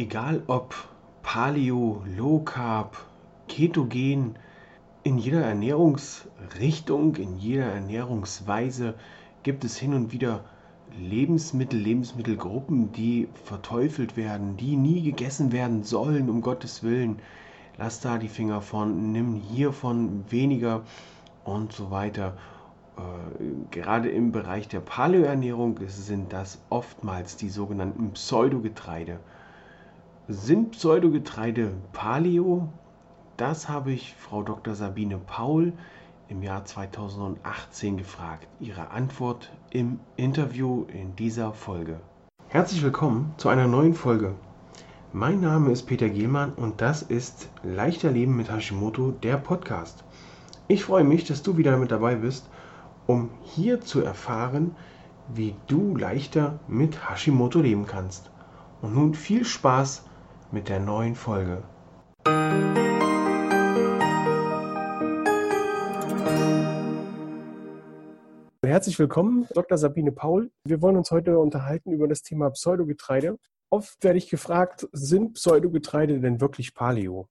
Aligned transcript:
egal 0.00 0.42
ob 0.46 0.74
Paleo, 1.22 2.02
Low 2.16 2.40
Carb, 2.40 2.96
Ketogen, 3.48 4.34
in 5.02 5.18
jeder 5.18 5.42
Ernährungsrichtung, 5.42 7.16
in 7.16 7.36
jeder 7.36 7.66
Ernährungsweise 7.66 8.94
gibt 9.42 9.62
es 9.62 9.76
hin 9.76 9.92
und 9.92 10.10
wieder 10.12 10.44
Lebensmittel, 10.98 11.78
Lebensmittelgruppen, 11.78 12.92
die 12.92 13.28
verteufelt 13.44 14.16
werden, 14.16 14.56
die 14.56 14.76
nie 14.76 15.02
gegessen 15.02 15.52
werden 15.52 15.84
sollen, 15.84 16.30
um 16.30 16.40
Gottes 16.40 16.82
Willen. 16.82 17.18
Lass 17.76 18.00
da 18.00 18.16
die 18.16 18.28
Finger 18.28 18.62
von, 18.62 19.12
nimm 19.12 19.34
hiervon 19.34 20.24
weniger 20.30 20.82
und 21.44 21.72
so 21.72 21.90
weiter. 21.90 22.38
Äh, 22.96 23.00
gerade 23.70 24.08
im 24.08 24.32
Bereich 24.32 24.66
der 24.66 24.80
Paleoernährung 24.80 25.78
sind 25.88 26.32
das 26.32 26.58
oftmals 26.70 27.36
die 27.36 27.50
sogenannten 27.50 28.12
Pseudogetreide. 28.12 29.20
Sind 30.32 30.70
Pseudogetreide 30.70 31.72
Paleo? 31.92 32.68
Das 33.36 33.68
habe 33.68 33.90
ich 33.90 34.14
Frau 34.14 34.44
Dr. 34.44 34.76
Sabine 34.76 35.18
Paul 35.18 35.72
im 36.28 36.44
Jahr 36.44 36.64
2018 36.64 37.96
gefragt. 37.96 38.46
Ihre 38.60 38.92
Antwort 38.92 39.50
im 39.70 39.98
Interview 40.14 40.84
in 40.84 41.16
dieser 41.16 41.52
Folge. 41.52 41.98
Herzlich 42.46 42.80
willkommen 42.84 43.34
zu 43.38 43.48
einer 43.48 43.66
neuen 43.66 43.92
Folge. 43.92 44.36
Mein 45.12 45.40
Name 45.40 45.72
ist 45.72 45.88
Peter 45.88 46.08
Gehlmann 46.08 46.52
und 46.52 46.80
das 46.80 47.02
ist 47.02 47.48
Leichter 47.64 48.12
Leben 48.12 48.36
mit 48.36 48.52
Hashimoto, 48.52 49.10
der 49.10 49.36
Podcast. 49.36 50.04
Ich 50.68 50.84
freue 50.84 51.02
mich, 51.02 51.24
dass 51.24 51.42
du 51.42 51.56
wieder 51.56 51.76
mit 51.76 51.90
dabei 51.90 52.14
bist, 52.14 52.48
um 53.08 53.30
hier 53.42 53.80
zu 53.80 54.00
erfahren, 54.00 54.76
wie 55.26 55.56
du 55.66 55.96
leichter 55.96 56.60
mit 56.68 57.10
Hashimoto 57.10 57.60
leben 57.60 57.86
kannst. 57.86 58.30
Und 58.80 58.94
nun 58.94 59.14
viel 59.14 59.44
Spaß 59.44 60.04
mit 60.52 60.68
der 60.68 60.80
neuen 60.80 61.14
Folge. 61.14 61.62
Herzlich 68.64 68.98
willkommen, 68.98 69.46
Dr. 69.52 69.78
Sabine 69.78 70.12
Paul. 70.12 70.50
Wir 70.64 70.80
wollen 70.80 70.96
uns 70.96 71.10
heute 71.10 71.38
unterhalten 71.38 71.92
über 71.92 72.08
das 72.08 72.22
Thema 72.22 72.50
Pseudogetreide. 72.50 73.36
Oft 73.68 74.02
werde 74.02 74.18
ich 74.18 74.30
gefragt, 74.30 74.88
sind 74.92 75.34
Pseudogetreide 75.34 76.20
denn 76.20 76.40
wirklich 76.40 76.74
Paleo? 76.74 77.28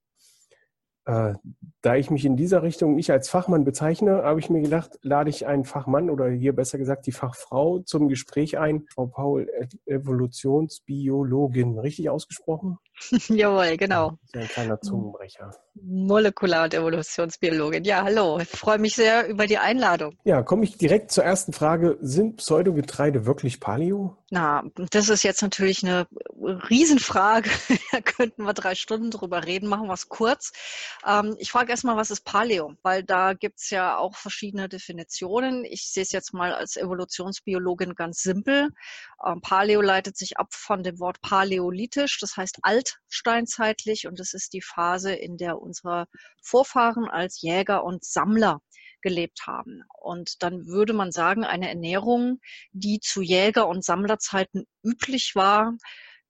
Äh, 1.05 1.33
da 1.81 1.95
ich 1.95 2.11
mich 2.11 2.23
in 2.23 2.37
dieser 2.37 2.61
Richtung 2.61 2.93
nicht 2.93 3.09
als 3.09 3.29
Fachmann 3.29 3.63
bezeichne, 3.63 4.21
habe 4.23 4.39
ich 4.39 4.51
mir 4.51 4.61
gedacht, 4.61 4.99
lade 5.01 5.31
ich 5.31 5.47
einen 5.47 5.65
Fachmann 5.65 6.11
oder 6.11 6.29
hier 6.29 6.53
besser 6.53 6.77
gesagt 6.77 7.07
die 7.07 7.11
Fachfrau 7.11 7.79
zum 7.79 8.09
Gespräch 8.09 8.59
ein. 8.59 8.85
Frau 8.93 9.07
Paul, 9.07 9.49
Evolutionsbiologin, 9.87 11.79
richtig 11.79 12.11
ausgesprochen? 12.11 12.77
Jawohl, 13.29 13.77
genau. 13.77 14.17
Ein 14.33 14.47
kleiner 14.47 14.79
Zungenbrecher. 14.81 15.51
Molekular- 15.81 16.65
und 16.65 16.73
Evolutionsbiologin. 16.73 17.83
Ja, 17.83 18.03
hallo. 18.03 18.39
Ich 18.39 18.49
freue 18.49 18.77
mich 18.77 18.95
sehr 18.95 19.27
über 19.27 19.47
die 19.47 19.57
Einladung. 19.57 20.17
Ja, 20.23 20.43
komme 20.43 20.63
ich 20.65 20.77
direkt 20.77 21.11
zur 21.11 21.23
ersten 21.23 21.53
Frage. 21.53 21.97
Sind 22.01 22.37
Pseudogetreide 22.37 23.25
wirklich 23.25 23.59
Paleo? 23.59 24.17
Na, 24.31 24.63
das 24.91 25.09
ist 25.09 25.23
jetzt 25.23 25.41
natürlich 25.41 25.83
eine 25.83 26.07
Riesenfrage. 26.69 27.49
da 27.91 28.01
könnten 28.01 28.43
wir 28.43 28.53
drei 28.53 28.75
Stunden 28.75 29.09
drüber 29.09 29.45
reden. 29.45 29.67
Machen 29.67 29.87
wir 29.87 29.93
es 29.93 30.09
kurz. 30.09 30.51
Ähm, 31.07 31.35
ich 31.39 31.51
frage 31.51 31.71
erstmal, 31.71 31.95
was 31.95 32.11
ist 32.11 32.25
Paleo? 32.25 32.75
Weil 32.83 33.03
da 33.03 33.33
gibt 33.33 33.59
es 33.59 33.69
ja 33.69 33.97
auch 33.97 34.15
verschiedene 34.15 34.69
Definitionen. 34.69 35.65
Ich 35.65 35.89
sehe 35.89 36.03
es 36.03 36.11
jetzt 36.11 36.33
mal 36.33 36.53
als 36.53 36.77
Evolutionsbiologin 36.77 37.95
ganz 37.95 38.21
simpel. 38.21 38.69
Ähm, 39.25 39.41
Paleo 39.41 39.81
leitet 39.81 40.17
sich 40.17 40.37
ab 40.37 40.49
von 40.51 40.83
dem 40.83 40.99
Wort 40.99 41.21
paläolithisch, 41.21 42.19
das 42.19 42.37
heißt 42.37 42.59
altsteinzeitlich. 43.05 44.07
Und 44.07 44.19
das 44.19 44.33
ist 44.33 44.53
die 44.53 44.61
Phase, 44.61 45.13
in 45.13 45.37
der 45.37 45.59
unsere 45.59 46.05
Vorfahren 46.41 47.05
als 47.05 47.41
Jäger 47.41 47.83
und 47.83 48.03
Sammler 48.03 48.59
gelebt 49.01 49.47
haben. 49.47 49.83
Und 50.01 50.43
dann 50.43 50.65
würde 50.65 50.93
man 50.93 51.11
sagen, 51.11 51.43
eine 51.43 51.69
Ernährung, 51.69 52.39
die 52.71 52.99
zu 52.99 53.21
Jäger- 53.21 53.67
und 53.67 53.83
Sammlerzeiten 53.83 54.65
üblich 54.83 55.33
war, 55.35 55.73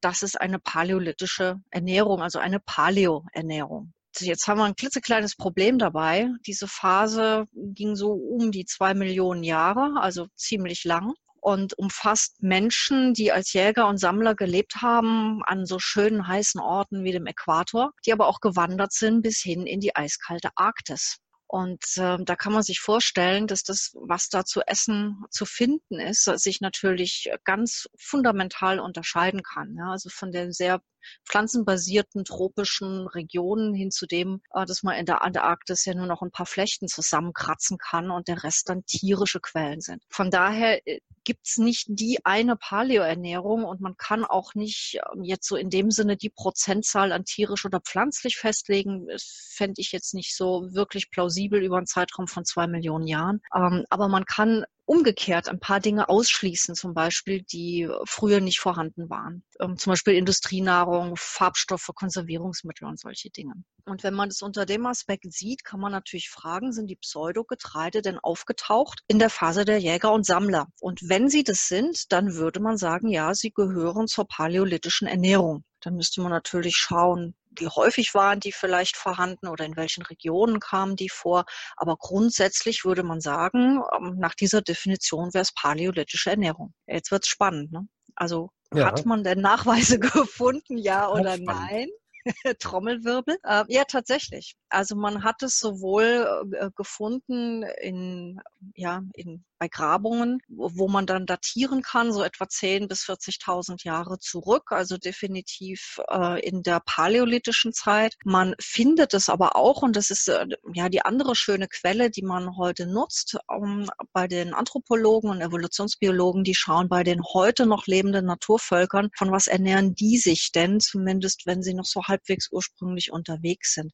das 0.02 0.22
ist 0.24 0.40
eine 0.40 0.60
paläolithische 0.60 1.58
Ernährung, 1.72 2.22
also 2.22 2.40
eine 2.40 2.60
Paleo-Ernährung. 2.60 3.94
Jetzt 4.18 4.48
haben 4.48 4.58
wir 4.58 4.66
ein 4.66 4.76
klitzekleines 4.76 5.36
Problem 5.36 5.78
dabei. 5.78 6.30
Diese 6.46 6.68
Phase 6.68 7.46
ging 7.54 7.96
so 7.96 8.12
um 8.12 8.52
die 8.52 8.66
zwei 8.66 8.94
Millionen 8.94 9.44
Jahre, 9.44 9.94
also 10.00 10.28
ziemlich 10.36 10.84
lang 10.84 11.14
und 11.42 11.78
umfasst 11.78 12.42
Menschen, 12.42 13.14
die 13.14 13.32
als 13.32 13.54
Jäger 13.54 13.88
und 13.88 13.98
Sammler 13.98 14.36
gelebt 14.36 14.78
haben 14.82 15.42
an 15.46 15.66
so 15.66 15.80
schönen 15.80 16.28
heißen 16.28 16.62
Orten 16.62 17.04
wie 17.04 17.12
dem 17.12 17.26
Äquator, 17.26 17.92
die 18.06 18.14
aber 18.14 18.28
auch 18.28 18.40
gewandert 18.42 18.94
sind 18.94 19.22
bis 19.22 19.40
hin 19.40 19.66
in 19.66 19.80
die 19.80 19.96
eiskalte 19.96 20.50
Arktis. 20.56 21.18
Und 21.52 21.84
äh, 21.98 22.18
da 22.24 22.36
kann 22.36 22.54
man 22.54 22.62
sich 22.62 22.80
vorstellen, 22.80 23.48
dass 23.48 23.64
das, 23.64 23.92
was 23.96 24.30
da 24.30 24.46
zu 24.46 24.62
essen 24.68 25.24
zu 25.32 25.48
finden 25.48 26.00
ist, 26.00 26.26
sich 26.26 26.62
natürlich 26.62 27.32
ganz 27.44 27.90
fundamental 27.98 28.80
unterscheiden 28.80 29.42
kann. 29.42 29.76
Ja? 29.76 29.90
Also 29.90 30.10
von 30.10 30.32
der 30.32 30.52
sehr 30.52 30.80
pflanzenbasierten 31.26 32.26
tropischen 32.26 33.08
Regionen 33.08 33.74
hin 33.74 33.92
zu 33.92 34.06
dem, 34.06 34.42
äh, 34.54 34.66
dass 34.66 34.84
man 34.84 34.96
in 34.96 35.06
der 35.06 35.24
Antarktis 35.24 35.86
ja 35.86 35.94
nur 35.94 36.08
noch 36.08 36.22
ein 36.22 36.32
paar 36.32 36.46
Flechten 36.46 36.88
zusammenkratzen 36.88 37.78
kann 37.78 38.12
und 38.12 38.28
der 38.28 38.44
Rest 38.44 38.70
dann 38.70 38.86
tierische 38.86 39.40
Quellen 39.40 39.82
sind. 39.82 40.04
Von 40.10 40.32
daher 40.32 40.86
äh, 40.88 41.00
gibt's 41.24 41.58
nicht 41.58 41.86
die 41.90 42.26
eine 42.26 42.56
Paleoernährung 42.56 43.64
und 43.64 43.82
man 43.82 43.98
kann 43.98 44.26
auch 44.26 44.56
nicht 44.56 45.00
ähm, 45.14 45.24
jetzt 45.24 45.48
so 45.48 45.56
in 45.56 45.70
dem 45.70 45.92
Sinne 45.92 46.18
die 46.18 46.30
Prozentzahl 46.30 47.12
an 47.12 47.26
tierisch 47.26 47.66
oder 47.66 47.80
pflanzlich 47.80 48.38
festlegen. 48.38 49.08
Das 49.08 49.52
fände 49.54 49.82
ich 49.82 49.92
jetzt 49.92 50.14
nicht 50.14 50.36
so 50.36 50.74
wirklich 50.74 51.12
plausibel 51.12 51.64
über 51.64 51.78
einen 51.78 51.86
Zeitraum 51.86 52.28
von 52.28 52.46
zwei 52.46 52.68
Millionen 52.68 53.08
Jahren. 53.08 53.42
Ähm, 53.56 53.86
aber 53.90 54.08
man 54.08 54.26
kann 54.26 54.66
umgekehrt 54.90 55.48
ein 55.50 55.60
paar 55.60 55.80
Dinge 55.80 56.10
ausschließen, 56.10 56.74
zum 56.74 56.96
Beispiel, 56.96 57.44
die 57.44 57.88
früher 58.06 58.40
nicht 58.40 58.60
vorhanden 58.60 59.08
waren. 59.08 59.44
Ähm, 59.60 59.78
zum 59.78 59.92
Beispiel 59.92 60.16
Industrienahrung, 60.16 61.16
Farbstoffe, 61.16 61.92
Konservierungsmittel 61.94 62.88
und 62.88 63.00
solche 63.00 63.30
Dinge. 63.30 63.54
Und 63.86 64.02
wenn 64.02 64.16
man 64.16 64.30
es 64.30 64.42
unter 64.42 64.66
dem 64.66 64.88
Aspekt 64.88 65.32
sieht, 65.32 65.64
kann 65.64 65.80
man 65.80 65.92
natürlich 65.92 66.30
fragen, 66.30 66.74
sind 66.74 66.88
die 66.88 66.96
Pseudogetreide 66.96 68.02
denn 68.02 68.18
aufgetaucht 68.18 69.02
in 69.08 69.20
der 69.20 69.30
Phase 69.30 69.64
der 69.64 69.78
Jäger 69.78 70.12
und 70.12 70.26
Sammler? 70.26 70.66
Und 70.80 71.08
wenn 71.08 71.30
sie 71.30 71.44
das 71.44 71.68
sind, 71.68 72.12
dann 72.12 72.34
würde 72.34 72.60
man 72.60 72.78
sagen, 72.78 73.10
ja, 73.10 73.36
sie 73.36 73.52
gehören 73.52 74.08
zur 74.08 74.28
paläolithischen 74.28 75.08
Ernährung. 75.08 75.64
Dann 75.82 75.96
müsste 75.96 76.22
man 76.22 76.32
natürlich 76.32 76.76
schauen, 76.76 77.36
wie 77.58 77.68
häufig 77.68 78.14
waren 78.14 78.40
die 78.40 78.52
vielleicht 78.52 78.98
vorhanden 78.98 79.48
oder 79.48 79.66
in 79.66 79.76
welchen 79.76 80.04
Regionen 80.04 80.60
kamen 80.60 80.96
die 80.96 81.10
vor. 81.10 81.46
Aber 81.76 81.98
grundsätzlich 81.98 82.86
würde 82.86 83.04
man 83.04 83.22
sagen, 83.22 83.82
ähm, 83.96 84.18
nach 84.18 84.36
dieser 84.36 84.62
Definition 84.62 85.34
wäre 85.34 85.42
es 85.42 85.54
paläolithische 85.54 86.32
Ernährung. 86.32 86.74
Jetzt 86.88 87.12
wird 87.12 87.24
es 87.24 87.30
spannend. 87.30 87.72
Ne? 87.72 87.88
Also 88.16 88.52
ja. 88.74 88.86
hat 88.86 89.06
man 89.06 89.24
denn 89.24 89.42
Nachweise 89.42 90.00
gefunden, 90.00 90.78
ja 90.78 91.10
oder 91.10 91.38
nein? 91.38 91.88
Trommelwirbel. 92.60 93.38
Äh, 93.44 93.64
ja, 93.68 93.84
tatsächlich. 93.86 94.56
Also 94.70 94.96
man 94.96 95.24
hat 95.24 95.44
es 95.44 95.60
sowohl 95.60 96.52
äh, 96.54 96.70
gefunden 96.76 97.64
in, 97.82 98.40
ja, 98.76 99.04
in 99.14 99.44
bei 99.60 99.68
Grabungen, 99.68 100.40
wo 100.48 100.88
man 100.88 101.06
dann 101.06 101.26
datieren 101.26 101.82
kann, 101.82 102.14
so 102.14 102.24
etwa 102.24 102.48
10 102.48 102.88
bis 102.88 103.04
40.000 103.04 103.84
Jahre 103.84 104.18
zurück, 104.18 104.72
also 104.72 104.98
definitiv 104.98 106.00
äh, 106.10 106.40
in 106.48 106.64
der 106.64 106.80
paläolithischen 106.80 107.74
Zeit. 107.74 108.16
Man 108.24 108.56
findet 108.60 109.14
es 109.14 109.28
aber 109.28 109.58
auch, 109.58 109.82
und 109.82 109.98
das 109.98 110.10
ist 110.12 110.30
äh, 110.30 110.46
ja 110.74 110.88
die 110.88 111.02
andere 111.02 111.36
schöne 111.36 111.68
Quelle, 111.68 112.10
die 112.10 112.24
man 112.24 112.56
heute 112.58 112.88
nutzt, 112.88 113.38
um, 113.48 113.90
bei 114.14 114.28
den 114.28 114.54
Anthropologen 114.54 115.30
und 115.30 115.42
Evolutionsbiologen, 115.42 116.46
die 116.46 116.56
schauen 116.56 116.88
bei 116.88 117.04
den 117.04 117.22
heute 117.22 117.66
noch 117.66 117.86
lebenden 117.86 118.26
Naturvölkern, 118.26 119.10
von 119.18 119.32
was 119.32 119.48
ernähren 119.48 119.94
die 119.94 120.18
sich 120.18 120.54
denn, 120.54 120.80
zumindest 120.80 121.46
wenn 121.46 121.62
sie 121.62 121.74
noch 121.74 121.86
so 121.86 122.04
halbwegs 122.04 122.50
ursprünglich 122.50 123.12
unterwegs 123.12 123.74
sind. 123.74 123.92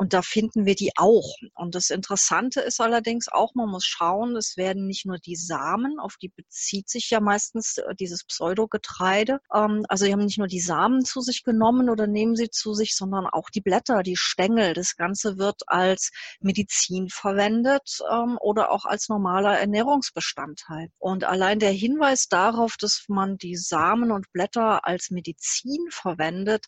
Und 0.00 0.14
da 0.14 0.22
finden 0.22 0.64
wir 0.64 0.74
die 0.74 0.92
auch. 0.96 1.34
Und 1.54 1.74
das 1.74 1.90
Interessante 1.90 2.62
ist 2.62 2.80
allerdings 2.80 3.28
auch, 3.28 3.54
man 3.54 3.68
muss 3.68 3.84
schauen, 3.84 4.34
es 4.34 4.56
werden 4.56 4.86
nicht 4.86 5.04
nur 5.04 5.18
die 5.18 5.36
Samen, 5.36 5.98
auf 6.00 6.16
die 6.16 6.30
bezieht 6.30 6.88
sich 6.88 7.10
ja 7.10 7.20
meistens 7.20 7.76
äh, 7.76 7.94
dieses 7.94 8.24
Pseudogetreide. 8.24 9.40
Ähm, 9.54 9.84
also 9.90 10.06
sie 10.06 10.12
haben 10.12 10.24
nicht 10.24 10.38
nur 10.38 10.46
die 10.46 10.62
Samen 10.62 11.04
zu 11.04 11.20
sich 11.20 11.42
genommen 11.42 11.90
oder 11.90 12.06
nehmen 12.06 12.34
sie 12.34 12.48
zu 12.48 12.72
sich, 12.72 12.96
sondern 12.96 13.26
auch 13.26 13.50
die 13.50 13.60
Blätter, 13.60 14.02
die 14.02 14.16
Stängel. 14.16 14.72
Das 14.72 14.96
Ganze 14.96 15.36
wird 15.36 15.64
als 15.66 16.12
Medizin 16.40 17.10
verwendet 17.10 17.98
ähm, 18.10 18.38
oder 18.40 18.70
auch 18.70 18.86
als 18.86 19.10
normaler 19.10 19.58
Ernährungsbestandteil. 19.58 20.88
Und 20.98 21.24
allein 21.24 21.58
der 21.58 21.72
Hinweis 21.72 22.28
darauf, 22.28 22.76
dass 22.80 23.04
man 23.08 23.36
die 23.36 23.56
Samen 23.56 24.12
und 24.12 24.32
Blätter 24.32 24.86
als 24.86 25.10
Medizin 25.10 25.88
verwendet, 25.90 26.64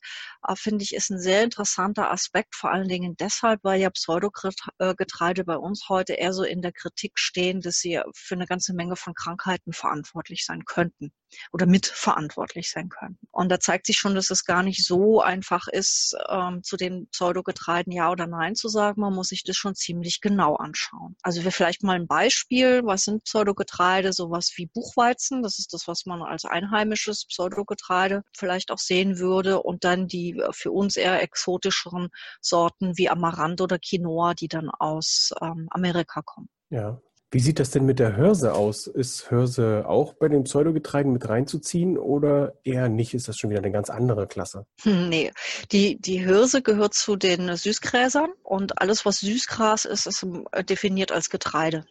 äh, 0.46 0.54
finde 0.54 0.84
ich, 0.84 0.94
ist 0.94 1.08
ein 1.08 1.18
sehr 1.18 1.42
interessanter 1.42 2.10
Aspekt, 2.10 2.56
vor 2.56 2.70
allen 2.70 2.88
Dingen 2.88 3.16
deshalb, 3.22 3.62
weil 3.62 3.80
ja 3.80 3.88
Pseudogetreide 3.90 5.44
bei 5.44 5.56
uns 5.56 5.88
heute 5.88 6.14
eher 6.14 6.32
so 6.32 6.42
in 6.42 6.60
der 6.60 6.72
Kritik 6.72 7.18
stehen, 7.18 7.60
dass 7.60 7.76
sie 7.76 8.00
für 8.14 8.34
eine 8.34 8.46
ganze 8.46 8.74
Menge 8.74 8.96
von 8.96 9.14
Krankheiten 9.14 9.72
verantwortlich 9.72 10.44
sein 10.44 10.64
könnten. 10.64 11.12
Oder 11.52 11.66
mitverantwortlich 11.66 12.70
sein 12.70 12.88
könnten. 12.88 13.26
Und 13.30 13.48
da 13.50 13.60
zeigt 13.60 13.86
sich 13.86 13.96
schon, 13.96 14.14
dass 14.14 14.30
es 14.30 14.44
gar 14.44 14.62
nicht 14.62 14.84
so 14.84 15.20
einfach 15.20 15.68
ist, 15.68 16.16
ähm, 16.28 16.62
zu 16.62 16.76
den 16.76 17.08
Pseudogetreiden 17.08 17.92
ja 17.92 18.10
oder 18.10 18.26
nein 18.26 18.54
zu 18.54 18.68
sagen. 18.68 19.00
Man 19.00 19.14
muss 19.14 19.28
sich 19.28 19.44
das 19.44 19.56
schon 19.56 19.74
ziemlich 19.74 20.20
genau 20.20 20.56
anschauen. 20.56 21.16
Also 21.22 21.44
wir 21.44 21.52
vielleicht 21.52 21.82
mal 21.82 21.96
ein 21.96 22.06
Beispiel. 22.06 22.82
Was 22.84 23.04
sind 23.04 23.24
Pseudogetreide? 23.24 24.12
Sowas 24.12 24.52
wie 24.56 24.66
Buchweizen. 24.66 25.42
Das 25.42 25.58
ist 25.58 25.72
das, 25.72 25.88
was 25.88 26.06
man 26.06 26.22
als 26.22 26.44
einheimisches 26.44 27.26
Pseudogetreide 27.26 28.22
vielleicht 28.36 28.70
auch 28.70 28.78
sehen 28.78 29.18
würde. 29.18 29.62
Und 29.62 29.84
dann 29.84 30.06
die 30.08 30.38
äh, 30.38 30.52
für 30.52 30.72
uns 30.72 30.96
eher 30.96 31.22
exotischeren 31.22 32.08
Sorten 32.40 32.96
wie 32.96 33.08
Amaranth 33.08 33.60
oder 33.60 33.78
Quinoa, 33.78 34.34
die 34.34 34.48
dann 34.48 34.70
aus 34.70 35.32
ähm, 35.40 35.68
Amerika 35.70 36.22
kommen. 36.22 36.48
Ja, 36.70 37.00
wie 37.32 37.40
sieht 37.40 37.58
das 37.58 37.70
denn 37.70 37.86
mit 37.86 37.98
der 37.98 38.14
Hörse 38.14 38.52
aus? 38.52 38.86
Ist 38.86 39.30
Hörse 39.30 39.84
auch 39.88 40.12
bei 40.12 40.28
den 40.28 40.44
Pseudogetreiden 40.44 41.12
mit 41.12 41.26
reinzuziehen 41.28 41.96
oder 41.96 42.52
eher 42.62 42.90
nicht? 42.90 43.14
Ist 43.14 43.26
das 43.26 43.38
schon 43.38 43.48
wieder 43.48 43.60
eine 43.60 43.72
ganz 43.72 43.88
andere 43.88 44.26
Klasse? 44.26 44.66
Hm, 44.82 45.08
nee, 45.08 45.32
die, 45.72 45.98
die 45.98 46.18
Hirse 46.18 46.60
gehört 46.60 46.92
zu 46.92 47.16
den 47.16 47.56
Süßgräsern 47.56 48.30
und 48.42 48.82
alles, 48.82 49.06
was 49.06 49.20
Süßgras 49.20 49.86
ist, 49.86 50.06
ist 50.06 50.26
äh, 50.52 50.62
definiert 50.62 51.10
als 51.10 51.30
Getreide. 51.30 51.86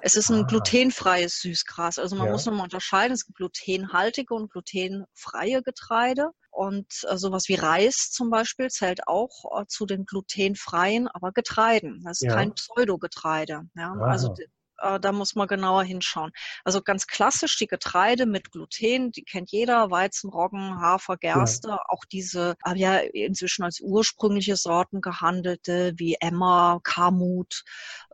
Es 0.00 0.14
ist 0.14 0.30
ein 0.30 0.44
ah. 0.44 0.46
glutenfreies 0.46 1.40
Süßgras. 1.40 1.98
Also 1.98 2.16
man 2.16 2.26
ja. 2.26 2.32
muss 2.32 2.46
nochmal 2.46 2.64
unterscheiden. 2.64 3.12
Es 3.12 3.26
gibt 3.26 3.36
glutenhaltige 3.36 4.32
und 4.32 4.50
glutenfreie 4.50 5.62
Getreide. 5.62 6.30
Und 6.50 6.86
äh, 7.06 7.18
sowas 7.18 7.48
wie 7.48 7.56
Reis 7.56 8.10
zum 8.10 8.30
Beispiel 8.30 8.68
zählt 8.68 9.06
auch 9.06 9.60
äh, 9.60 9.66
zu 9.66 9.84
den 9.84 10.06
glutenfreien, 10.06 11.06
aber 11.08 11.32
Getreiden. 11.32 12.02
Das 12.04 12.22
ist 12.22 12.28
ja. 12.28 12.34
kein 12.34 12.54
Pseudogetreide. 12.54 13.68
Ja? 13.74 13.92
Also 14.00 14.34
äh, 14.78 15.00
da 15.00 15.12
muss 15.12 15.34
man 15.34 15.48
genauer 15.48 15.84
hinschauen. 15.84 16.32
Also 16.64 16.82
ganz 16.82 17.06
klassisch 17.06 17.56
die 17.58 17.66
Getreide 17.66 18.26
mit 18.26 18.50
Gluten, 18.50 19.12
die 19.12 19.22
kennt 19.22 19.50
jeder, 19.50 19.90
Weizen, 19.90 20.30
Roggen, 20.30 20.80
Hafer, 20.80 21.16
Gerste, 21.16 21.68
ja. 21.68 21.78
auch 21.88 22.04
diese, 22.04 22.56
äh, 22.64 22.76
ja 22.76 22.98
inzwischen 22.98 23.64
als 23.64 23.80
ursprüngliche 23.80 24.56
Sorten 24.56 25.00
gehandelte, 25.00 25.94
wie 25.96 26.16
Emmer, 26.20 26.80
Kamut, 26.82 27.64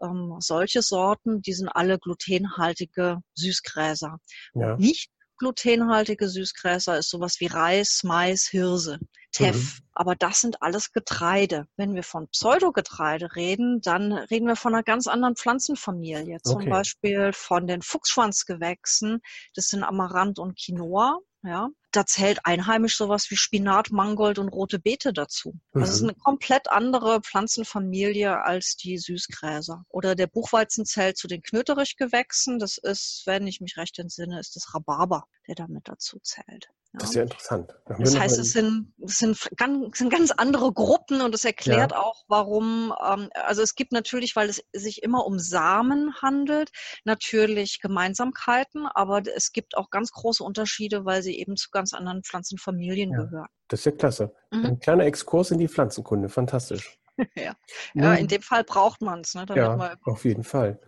ähm, 0.03 0.37
solche 0.41 0.83
Sorten, 0.83 1.43
die 1.43 1.53
sind 1.53 1.69
alle 1.69 1.99
glutenhaltige 1.99 3.19
Süßgräser. 3.35 4.19
Ja. 4.55 4.77
Nicht 4.77 5.11
glutenhaltige 5.39 6.29
Süßgräser 6.29 6.99
ist 6.99 7.11
sowas 7.11 7.41
wie 7.41 7.47
Reis, 7.47 8.03
Mais, 8.05 8.47
Hirse, 8.47 8.99
Teff. 9.33 9.57
Mhm. 9.57 9.87
Aber 9.95 10.15
das 10.15 10.41
sind 10.41 10.63
alles 10.63 10.93
Getreide. 10.93 11.67
Wenn 11.77 11.95
wir 11.95 12.03
von 12.03 12.29
Pseudogetreide 12.29 13.35
reden, 13.35 13.81
dann 13.81 14.13
reden 14.13 14.47
wir 14.47 14.57
von 14.57 14.75
einer 14.75 14.83
ganz 14.83 15.07
anderen 15.07 15.37
Pflanzenfamilie. 15.37 16.41
Zum 16.43 16.57
okay. 16.57 16.71
Beispiel 16.71 17.33
von 17.33 17.67
den 17.67 17.83
Fuchsschwanzgewächsen. 17.83 19.21
Das 19.55 19.69
sind 19.69 19.83
Amaranth 19.83 20.39
und 20.39 20.59
Quinoa. 20.59 21.19
Ja, 21.45 21.71
da 21.91 22.07
zählt 22.07 22.47
einheimisch 22.47 22.97
sowas 22.97 23.29
wie 23.31 23.37
Spinat, 23.37 23.91
Mangold 23.91 24.39
und 24.39 24.49
rote 24.49 24.79
Beete 24.79 25.13
dazu. 25.13 25.59
Mhm. 25.73 25.81
Das 25.81 25.91
ist 25.91 26.03
mhm. 26.03 26.11
eine 26.11 26.19
komplett 26.19 26.71
andere 26.71 27.21
Pflanzenfamilie 27.21 28.41
als 28.43 28.77
die 28.77 28.97
Süßgräser. 28.97 29.85
Oder 29.89 30.15
der 30.15 30.29
Buchweizen 30.29 30.87
zählt 30.87 31.19
zu 31.19 31.27
den 31.27 31.43
Knöterichgewächsen. 31.43 32.61
Das 32.61 32.79
ist, 32.79 33.23
wenn 33.27 33.49
ich 33.49 33.61
mich 33.61 33.77
recht 33.77 33.99
entsinne, 33.99 34.39
ist 34.39 34.55
das 34.55 34.73
Rhabarber, 34.73 35.27
der 35.49 35.57
damit 35.57 35.89
dazu 35.89 36.21
zählt. 36.21 36.71
Das 36.95 37.09
ist 37.09 37.15
ja 37.15 37.23
interessant. 37.23 37.75
Das 37.87 38.19
heißt, 38.19 38.39
es 38.39 38.53
sind, 38.53 38.93
es 39.03 39.19
sind, 39.19 39.39
ganz, 39.57 39.97
sind 39.97 40.13
ganz 40.13 40.31
andere 40.31 40.73
Gruppen 40.73 41.23
und 41.23 41.35
es 41.35 41.45
erklärt 41.45 41.93
ja. 41.93 41.99
auch, 41.99 42.25
warum, 42.29 42.93
ähm, 43.03 43.31
also 43.33 43.63
es 43.63 43.75
gibt 43.75 43.93
natürlich, 43.93 44.37
weil 44.37 44.51
es 44.51 44.63
sich 44.75 45.03
immer 45.03 45.25
um 45.25 45.39
Samen 45.39 46.15
handelt, 46.21 46.71
natürlich 47.05 47.81
Gemeinsamkeiten, 47.81 48.87
aber 48.87 49.23
es 49.35 49.53
gibt 49.53 49.77
auch 49.77 49.89
ganz 49.89 50.13
große 50.13 50.45
Unterschiede, 50.45 51.07
weil 51.07 51.23
sie 51.23 51.39
eben 51.39 51.57
zu 51.57 51.71
ganz 51.71 51.95
anderen 51.95 52.25
Pflanzenfamilien 52.25 53.13
ja. 53.13 53.23
gehören. 53.23 53.49
Das 53.69 53.81
ist 53.81 53.87
ja 53.87 53.93
klasse. 53.93 54.35
Mhm. 54.51 54.67
Ein 54.67 54.79
kleiner 54.79 55.07
Exkurs 55.07 55.51
in 55.51 55.59
die 55.59 55.69
Pflanzenkunde, 55.69 56.29
fantastisch. 56.29 56.99
Ja. 57.37 57.55
ja, 57.95 58.15
in 58.15 58.29
dem 58.29 58.43
Fall 58.43 58.65
braucht 58.65 59.03
man 59.03 59.21
es. 59.21 59.35
Ne, 59.35 59.45
ja, 59.55 59.97
auf 60.05 60.25
jeden 60.25 60.45
Fall. 60.45 60.81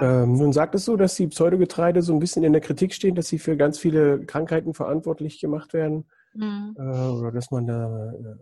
Ähm, 0.00 0.36
nun 0.36 0.52
sagt 0.52 0.74
es 0.74 0.84
so, 0.84 0.96
dass 0.96 1.14
die 1.14 1.28
Pseudogetreide 1.28 2.02
so 2.02 2.12
ein 2.12 2.18
bisschen 2.18 2.44
in 2.44 2.52
der 2.52 2.60
Kritik 2.60 2.92
stehen, 2.94 3.14
dass 3.14 3.28
sie 3.28 3.38
für 3.38 3.56
ganz 3.56 3.78
viele 3.78 4.24
Krankheiten 4.24 4.74
verantwortlich 4.74 5.40
gemacht 5.40 5.72
werden. 5.72 6.06
Mhm. 6.34 6.74
Äh, 6.78 6.80
oder 6.80 7.32
dass 7.32 7.50
man 7.50 7.66
da 7.66 8.12
äh, 8.12 8.36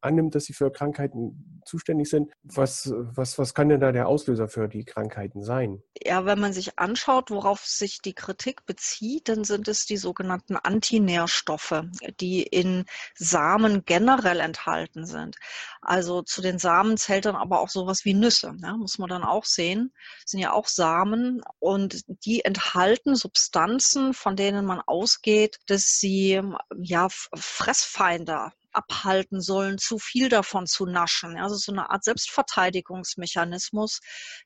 annimmt, 0.00 0.34
dass 0.34 0.44
sie 0.44 0.52
für 0.52 0.70
Krankheiten 0.70 1.60
zuständig 1.64 2.08
sind. 2.08 2.30
Was, 2.42 2.92
was, 2.94 3.38
was 3.38 3.54
kann 3.54 3.68
denn 3.68 3.80
da 3.80 3.92
der 3.92 4.08
Auslöser 4.08 4.48
für 4.48 4.68
die 4.68 4.84
Krankheiten 4.84 5.42
sein? 5.42 5.82
Ja, 6.02 6.24
wenn 6.24 6.38
man 6.38 6.52
sich 6.52 6.78
anschaut, 6.78 7.30
worauf 7.30 7.64
sich 7.64 8.00
die 8.00 8.14
Kritik 8.14 8.64
bezieht, 8.64 9.28
dann 9.28 9.44
sind 9.44 9.68
es 9.68 9.86
die 9.86 9.96
sogenannten 9.96 10.56
Antinährstoffe, 10.56 11.84
die 12.20 12.42
in 12.42 12.84
Samen 13.14 13.84
generell 13.84 14.40
enthalten 14.40 15.06
sind. 15.06 15.36
Also 15.80 16.22
zu 16.22 16.42
den 16.42 16.58
Samen 16.58 16.96
zählt 16.96 17.26
dann 17.26 17.36
aber 17.36 17.60
auch 17.60 17.68
sowas 17.68 18.04
wie 18.04 18.14
Nüsse, 18.14 18.54
ja, 18.62 18.76
muss 18.76 18.98
man 18.98 19.08
dann 19.08 19.24
auch 19.24 19.44
sehen. 19.44 19.92
Das 20.22 20.32
sind 20.32 20.40
ja 20.40 20.52
auch 20.52 20.68
Samen 20.68 21.42
und 21.58 22.04
die 22.24 22.44
enthalten 22.44 23.14
Substanzen, 23.14 24.14
von 24.14 24.36
denen 24.36 24.64
man 24.64 24.80
ausgeht, 24.80 25.58
dass 25.66 25.98
sie 25.98 26.40
ja 26.76 27.08
Fressfeinde 27.34 28.52
abhalten 28.72 29.40
sollen, 29.40 29.78
zu 29.78 29.98
viel 29.98 30.28
davon 30.28 30.66
zu 30.66 30.86
naschen. 30.86 31.38
Also 31.38 31.56
so 31.56 31.72
eine 31.72 31.90
Art 31.90 32.04
Selbstverteidigungsmechanismus 32.04 34.00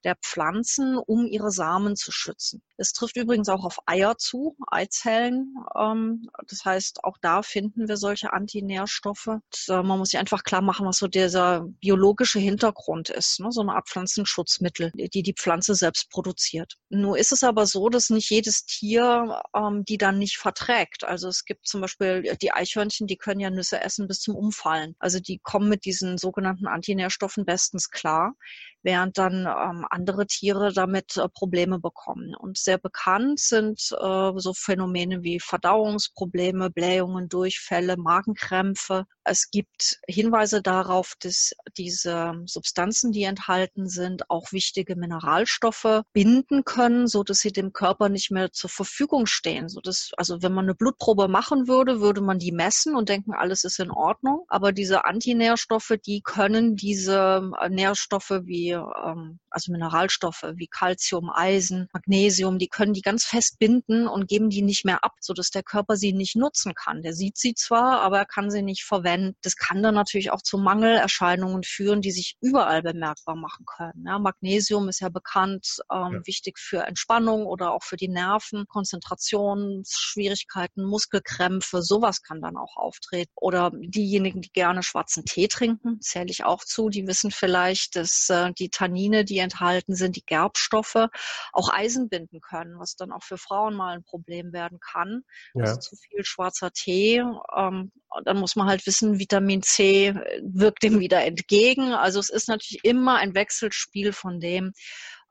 der 0.05 0.17
Pflanzen, 0.17 0.97
um 0.99 1.27
ihre 1.27 1.51
Samen 1.51 1.97
zu 1.97 2.13
schützen. 2.13 2.63
Es 2.77 2.93
trifft 2.93 3.17
übrigens 3.17 3.49
auch 3.49 3.65
auf 3.65 3.79
Eier 3.87 4.19
zu, 4.19 4.57
Eizellen. 4.69 5.55
Ähm, 5.79 6.29
das 6.49 6.65
heißt, 6.65 7.05
auch 7.05 7.17
da 7.21 7.43
finden 7.43 7.89
wir 7.89 7.97
solche 7.97 8.33
Antinährstoffe. 8.33 9.29
Äh, 9.69 9.83
man 9.83 9.99
muss 9.99 10.11
sich 10.11 10.19
einfach 10.19 10.43
klar 10.45 10.63
machen, 10.63 10.87
was 10.87 10.99
so 10.99 11.07
dieser 11.07 11.67
biologische 11.81 12.39
Hintergrund 12.39 13.09
ist. 13.11 13.41
Ne? 13.41 13.53
So 13.53 13.61
eine 13.61 13.75
Art 13.75 13.89
Pflanzenschutzmittel, 13.89 14.91
die 14.95 15.23
die 15.23 15.35
Pflanze 15.35 15.75
selbst 15.75 16.11
produziert. 16.11 16.75
Nur 16.89 17.19
ist 17.19 17.33
es 17.33 17.43
aber 17.43 17.67
so, 17.67 17.89
dass 17.89 18.11
nicht 18.11 18.31
jedes 18.31 18.65
Tier 18.65 19.41
ähm, 19.55 19.85
die 19.85 19.99
dann 19.99 20.19
nicht 20.19 20.37
verträgt. 20.37 21.05
Also 21.05 21.29
es 21.29 21.45
gibt 21.45 21.67
zum 21.67 21.81
Beispiel 21.81 22.37
die 22.41 22.53
Eichhörnchen, 22.53 23.07
die 23.07 23.17
können 23.17 23.41
ja 23.41 23.51
Nüsse 23.51 23.81
essen 23.81 24.07
bis 24.13 24.21
zum 24.21 24.37
Umfallen. 24.37 24.95
Also 24.99 25.21
die 25.21 25.39
kommen 25.39 25.71
mit 25.71 25.87
diesen 25.87 26.19
sogenannten 26.19 26.67
Antinährstoffen 26.67 27.47
bestens 27.47 27.89
klar 27.89 28.35
während 28.83 29.19
dann 29.19 29.47
ähm, 29.47 29.87
andere 29.91 30.27
Tiere 30.27 30.73
damit 30.73 31.17
äh, 31.17 31.29
Probleme 31.29 31.79
bekommen. 31.79 32.35
Und 32.35 32.59
sehr 32.59 32.79
bekannt 32.79 33.41
sind 33.41 33.81
äh, 33.93 34.33
so 34.37 34.53
Phänomene 34.55 35.23
wie 35.23 35.41
Verdauungsprobleme, 35.41 36.71
Blähungen, 36.71 37.29
Durchfälle, 37.29 37.97
Magenkrämpfe. 37.97 39.07
Es 39.25 39.51
gibt 39.51 40.01
Hinweise 40.09 40.63
darauf, 40.63 41.15
dass 41.21 41.53
diese 41.77 42.35
Substanzen, 42.47 43.13
die 43.13 43.23
enthalten 43.23 43.89
sind, 43.89 44.29
auch 44.31 44.51
wichtige 44.53 44.97
Mineralstoffe 44.97 46.03
binden 46.13 46.65
können, 46.65 47.07
so 47.07 47.23
dass 47.23 47.39
sie 47.39 47.53
dem 47.53 47.73
Körper 47.73 48.09
nicht 48.09 48.31
mehr 48.31 48.53
zur 48.53 48.71
Verfügung 48.71 49.27
stehen. 49.27 49.69
So 49.69 49.81
dass, 49.81 50.11
also 50.17 50.43
wenn 50.43 50.53
man 50.53 50.65
eine 50.65 50.75
Blutprobe 50.75 51.29
machen 51.29 51.69
würde, 51.69 52.01
würde 52.01 52.21
man 52.21 52.39
die 52.39 52.53
messen 52.53 52.97
und 52.97 53.09
denken, 53.09 53.33
alles 53.33 53.65
ist 53.65 53.79
in 53.79 53.91
Ordnung. 53.91 54.45
Aber 54.49 54.73
diese 54.73 55.05
Antinährstoffe, 55.05 55.95
die 56.05 56.21
können 56.23 56.75
diese 56.75 57.51
äh, 57.61 57.69
Nährstoffe 57.69 58.41
wie 58.45 58.72
ähm, 58.73 59.39
also 59.51 59.73
Mineralstoffe 59.73 60.45
wie 60.55 60.67
Calcium, 60.67 61.31
Eisen, 61.31 61.89
Magnesium, 61.93 62.59
die 62.59 62.69
können 62.69 62.93
die 62.93 63.03
ganz 63.03 63.25
fest 63.25 63.59
binden 63.59 64.07
und 64.07 64.29
geben 64.29 64.51
die 64.51 64.63
nicht 64.63 64.85
mehr 64.85 65.05
ab, 65.05 65.13
sodass 65.21 65.51
der 65.51 65.63
Körper 65.63 65.97
sie 65.97 66.13
nicht 66.13 66.37
nutzen 66.37 66.75
kann. 66.75 67.03
Der 67.03 67.15
sieht 67.15 67.39
sie 67.39 67.55
zwar, 67.55 68.01
aber 68.01 68.19
er 68.19 68.27
kann 68.27 68.51
sie 68.51 68.63
nicht 68.63 68.85
verwenden. 68.85 69.37
Das 69.43 69.57
kann 69.57 69.83
dann 69.83 69.95
natürlich 69.95 70.31
auch 70.31 70.43
zu 70.43 70.59
Mangelerscheinungen 70.59 71.65
führen, 71.65 72.01
die 72.01 72.13
sich 72.13 72.37
überall 72.41 72.83
bemerkbar 72.83 73.37
machen 73.37 73.65
können. 73.67 74.05
Ja, 74.07 74.19
Magnesium 74.19 74.89
ist 74.89 75.01
ja 75.01 75.09
bekannt, 75.09 75.79
ähm, 75.93 76.13
ja. 76.13 76.27
wichtig 76.27 76.59
für 76.59 76.87
Entspannung 76.87 77.47
oder 77.47 77.73
auch 77.73 77.83
für 77.83 77.97
die 77.97 78.09
Nerven, 78.09 78.67
Konzentrationsschwierigkeiten, 78.69 80.85
Muskelkrämpfe, 80.85 81.83
sowas 81.83 82.23
kann 82.23 82.41
dann 82.41 82.57
auch 82.57 82.77
auftreten. 82.77 83.33
Oder 83.37 83.71
diejenigen, 83.75 84.41
die 84.41 84.53
gerne 84.53 84.83
schwarzen 84.83 85.25
Tee 85.25 85.49
trinken, 85.49 86.01
zähle 86.01 86.31
ich 86.31 86.45
auch 86.45 86.65
zu, 86.65 86.89
die 86.89 87.07
wissen 87.07 87.31
vielleicht, 87.31 87.97
dass 87.97 88.29
äh, 88.31 88.53
die 88.53 88.62
Tannine, 88.71 89.25
die 89.25 89.39
enthalten 89.39 89.95
sind, 89.95 90.17
die 90.17 90.25
Gerbstoffe, 90.25 91.09
auch 91.53 91.73
Eisen 91.73 92.09
binden 92.09 92.41
können, 92.41 92.79
was 92.79 92.97
dann 92.97 93.13
auch 93.13 93.23
für 93.23 93.39
Frauen 93.39 93.75
mal 93.75 93.95
ein 93.95 94.05
Problem 94.05 94.53
werden 94.53 94.79
kann. 94.81 95.23
Ja. 95.55 95.65
Also 95.65 95.81
zu 95.81 95.97
viel 95.97 96.25
schwarzer 96.25 96.71
Tee. 96.73 97.23
Ähm, 97.57 97.93
dann 98.25 98.39
muss 98.39 98.57
man 98.57 98.69
halt 98.69 98.87
wissen, 98.87 99.19
Vitamin 99.19 99.63
C 99.63 100.15
wirkt 100.43 100.83
dem 100.83 101.01
wieder 101.01 101.25
entgegen. 101.25 101.93
Also 101.93 102.21
es 102.21 102.29
ist 102.29 102.49
natürlich 102.49 102.85
immer 102.85 103.17
ein 103.17 103.35
Wechselspiel 103.35 104.13
von 104.13 104.41
dem, 104.41 104.73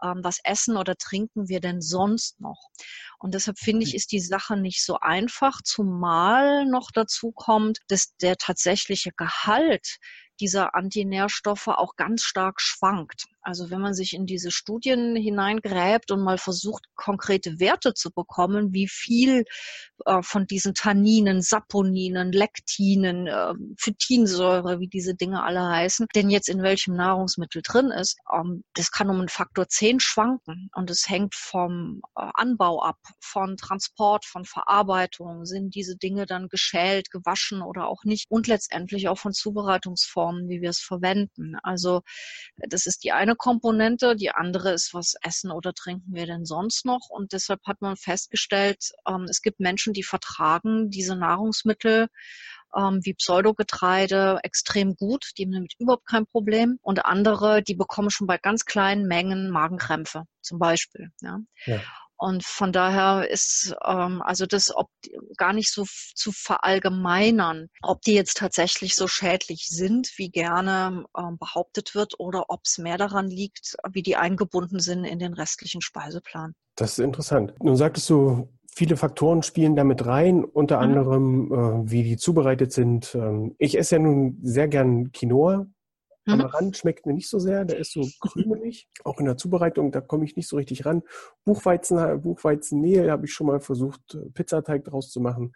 ähm, 0.04 0.20
was 0.24 0.40
essen 0.44 0.78
oder 0.78 0.96
trinken 0.96 1.48
wir 1.48 1.60
denn 1.60 1.82
sonst 1.82 2.40
noch? 2.40 2.70
Und 3.20 3.34
deshalb 3.34 3.60
finde 3.60 3.86
ich, 3.86 3.96
ist 3.96 4.12
die 4.12 4.20
Sache 4.20 4.58
nicht 4.58 4.84
so 4.84 4.98
einfach, 5.00 5.62
zumal 5.64 6.66
noch 6.66 6.90
dazu 6.92 7.32
kommt, 7.32 7.80
dass 7.88 8.16
der 8.18 8.38
tatsächliche 8.38 9.12
Gehalt 9.16 9.98
dieser 10.42 10.76
Antinährstoffe 10.76 11.68
auch 11.68 11.96
ganz 11.96 12.24
stark 12.24 12.60
schwankt. 12.60 13.28
Also 13.42 13.70
wenn 13.70 13.82
man 13.82 13.94
sich 13.94 14.14
in 14.14 14.26
diese 14.26 14.52
Studien 14.52 15.16
hineingräbt 15.16 16.12
und 16.12 16.22
mal 16.22 16.38
versucht, 16.38 16.84
konkrete 16.96 17.60
Werte 17.60 17.94
zu 17.94 18.12
bekommen, 18.12 18.74
wie 18.74 18.88
viel 18.88 19.46
äh, 20.06 20.22
von 20.22 20.46
diesen 20.48 20.74
Tanninen, 20.74 21.42
Saponinen, 21.42 22.32
Lektinen, 22.32 23.28
äh, 23.28 23.54
Phytinsäure, 23.78 24.80
wie 24.80 24.88
diese 24.88 25.16
Dinge 25.16 25.44
alle 25.44 25.68
heißen, 25.68 26.08
denn 26.16 26.30
jetzt 26.30 26.50
in 26.50 26.62
welchem 26.62 26.96
Nahrungsmittel 26.96 27.62
drin 27.64 27.92
ist, 27.92 28.18
ähm, 28.34 28.64
das 28.74 28.92
kann 28.92 29.10
um 29.10 29.20
einen 29.20 29.30
Faktor 29.30 29.68
10 29.68 30.00
schwanken. 30.00 30.70
Und 30.76 30.90
es 30.90 31.10
hängt 31.10 31.36
vom 31.36 32.02
äh, 32.18 32.28
Anbau 32.36 32.84
ab, 32.84 32.98
von 33.20 33.58
Transport, 33.58 34.26
von 34.26 34.46
Verarbeitung. 34.46 35.46
Sind 35.46 35.76
diese 35.76 35.98
Dinge 35.98 36.26
dann 36.26 36.48
geschält, 36.48 37.12
gewaschen 37.12 37.62
oder 37.62 37.88
auch 37.88 38.04
nicht? 38.04 38.26
Und 38.30 38.48
letztendlich 38.48 39.08
auch 39.08 39.18
von 39.18 39.34
Zubereitungsformen, 39.34 40.50
wie 40.50 40.62
wir 40.62 40.70
es 40.70 40.80
verwenden. 40.80 41.56
Also 41.64 42.02
das 42.58 42.86
ist 42.86 43.04
die 43.04 43.12
eine 43.12 43.31
Komponente. 43.36 44.16
Die 44.16 44.32
andere 44.32 44.72
ist, 44.72 44.94
was 44.94 45.16
essen 45.22 45.52
oder 45.52 45.74
trinken 45.74 46.14
wir 46.14 46.26
denn 46.26 46.46
sonst 46.46 46.86
noch? 46.86 47.10
Und 47.10 47.34
deshalb 47.34 47.62
hat 47.66 47.82
man 47.82 47.98
festgestellt, 47.98 48.92
ähm, 49.08 49.26
es 49.30 49.42
gibt 49.42 49.60
Menschen, 49.60 49.94
die 49.94 50.04
vertragen 50.04 50.90
diese 50.90 51.16
Nahrungsmittel 51.16 52.08
ähm, 52.76 53.00
wie 53.04 53.14
Pseudogetreide 53.14 54.40
extrem 54.44 54.96
gut. 54.96 55.32
Die 55.38 55.44
haben 55.44 55.52
damit 55.52 55.74
überhaupt 55.78 56.08
kein 56.08 56.26
Problem. 56.26 56.80
Und 56.82 57.06
andere, 57.06 57.62
die 57.62 57.76
bekommen 57.76 58.10
schon 58.10 58.28
bei 58.28 58.38
ganz 58.38 58.66
kleinen 58.66 59.08
Mengen 59.08 59.50
Magenkrämpfe 59.50 60.26
zum 60.42 60.60
Beispiel. 60.60 61.12
Ja. 61.22 61.40
ja. 61.66 61.82
Und 62.22 62.44
von 62.44 62.72
daher 62.72 63.28
ist 63.32 63.75
ähm, 63.84 64.22
also 64.22 64.46
das 64.46 64.70
ob, 64.75 64.90
gar 65.38 65.54
nicht 65.54 65.74
so 65.74 65.86
zu 66.13 66.32
verallgemeinern, 66.32 67.66
ob 67.82 68.04
die 68.04 68.13
jetzt 68.13 68.38
tatsächlich 68.38 68.96
so 68.96 69.08
schädlich 69.08 69.66
sind, 69.68 70.12
wie 70.18 70.30
gerne 70.30 71.06
ähm, 71.18 71.40
behauptet 71.40 71.96
wird, 71.96 72.20
oder 72.20 72.46
ob 72.50 72.62
es 72.63 72.78
mehr 72.78 73.00
daran 73.00 73.28
liegt, 73.28 73.75
wie 73.92 74.04
die 74.04 74.18
eingebunden 74.18 74.80
sind 74.80 75.04
in 75.04 75.18
den 75.18 75.34
restlichen 75.34 75.82
Speiseplan. 75.82 76.54
Das 76.75 76.92
ist 76.92 77.00
interessant. 77.00 77.56
Nun 77.60 77.75
sagtest 77.75 78.08
du, 78.12 78.48
viele 78.72 78.98
Faktoren 78.98 79.42
spielen 79.42 79.75
damit 79.75 80.06
rein, 80.06 80.44
unter 80.44 80.78
mhm. 80.78 80.84
anderem, 80.84 81.51
äh, 81.51 81.92
wie 81.92 82.04
die 82.04 82.18
zubereitet 82.18 82.72
sind. 82.72 83.16
Ähm, 83.16 83.56
ich 83.58 83.75
esse 83.80 83.96
ja 83.96 84.01
nun 84.04 84.38
sehr 84.44 84.68
gern 84.68 85.12
Quinoa. 85.12 85.66
Mhm. 86.25 86.34
Amaranth 86.34 86.78
schmeckt 86.78 87.06
mir 87.06 87.13
nicht 87.13 87.30
so 87.30 87.40
sehr, 87.40 87.66
der 87.66 87.78
ist 87.78 87.94
so 87.94 88.08
krümelig. 88.20 88.88
Auch 89.04 89.20
in 89.20 89.25
der 89.25 89.38
Zubereitung, 89.38 89.92
da 89.92 90.01
komme 90.01 90.25
ich 90.25 90.36
nicht 90.36 90.48
so 90.48 90.56
richtig 90.56 90.86
ran. 90.86 91.01
Buchweizen, 91.46 92.22
Buchweizenmehl 92.22 93.10
habe 93.10 93.25
ich 93.25 93.34
schon 93.34 93.48
mal 93.48 93.60
versucht, 93.60 94.18
Pizzateig 94.34 94.84
draus 94.84 95.10
zu 95.10 95.20
machen 95.20 95.54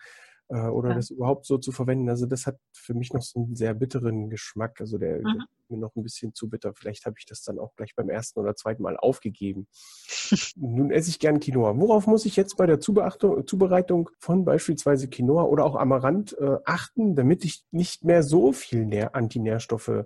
äh, 0.49 0.67
oder 0.67 0.89
ja. 0.89 0.95
das 0.95 1.09
überhaupt 1.09 1.45
so 1.45 1.57
zu 1.57 1.71
verwenden. 1.71 2.09
Also 2.09 2.25
das 2.25 2.45
hat 2.45 2.57
für 2.73 2.93
mich 2.93 3.13
noch 3.13 3.21
so 3.21 3.39
einen 3.39 3.55
sehr 3.55 3.73
bitteren 3.73 4.29
Geschmack. 4.29 4.79
Also 4.79 4.97
der, 4.97 5.19
mhm. 5.19 5.23
der 5.23 5.33
ist 5.35 5.69
mir 5.69 5.77
noch 5.77 5.95
ein 5.95 6.03
bisschen 6.03 6.33
zu 6.33 6.49
bitter. 6.49 6.73
Vielleicht 6.73 7.05
habe 7.05 7.15
ich 7.19 7.25
das 7.25 7.43
dann 7.43 7.59
auch 7.59 7.75
gleich 7.75 7.95
beim 7.95 8.09
ersten 8.09 8.39
oder 8.39 8.55
zweiten 8.55 8.83
Mal 8.83 8.97
aufgegeben. 8.97 9.67
Nun 10.55 10.91
esse 10.91 11.09
ich 11.09 11.19
gern 11.19 11.39
Quinoa. 11.39 11.77
Worauf 11.77 12.07
muss 12.07 12.25
ich 12.25 12.35
jetzt 12.35 12.57
bei 12.57 12.65
der 12.65 12.79
Zubereitung 12.79 14.09
von 14.19 14.45
beispielsweise 14.45 15.09
Quinoa 15.09 15.43
oder 15.43 15.65
auch 15.65 15.75
Amaranth 15.75 16.33
äh, 16.39 16.57
achten, 16.65 17.15
damit 17.15 17.45
ich 17.45 17.63
nicht 17.71 18.03
mehr 18.03 18.23
so 18.23 18.51
viel 18.51 18.85
Antinährstoffe 19.13 20.05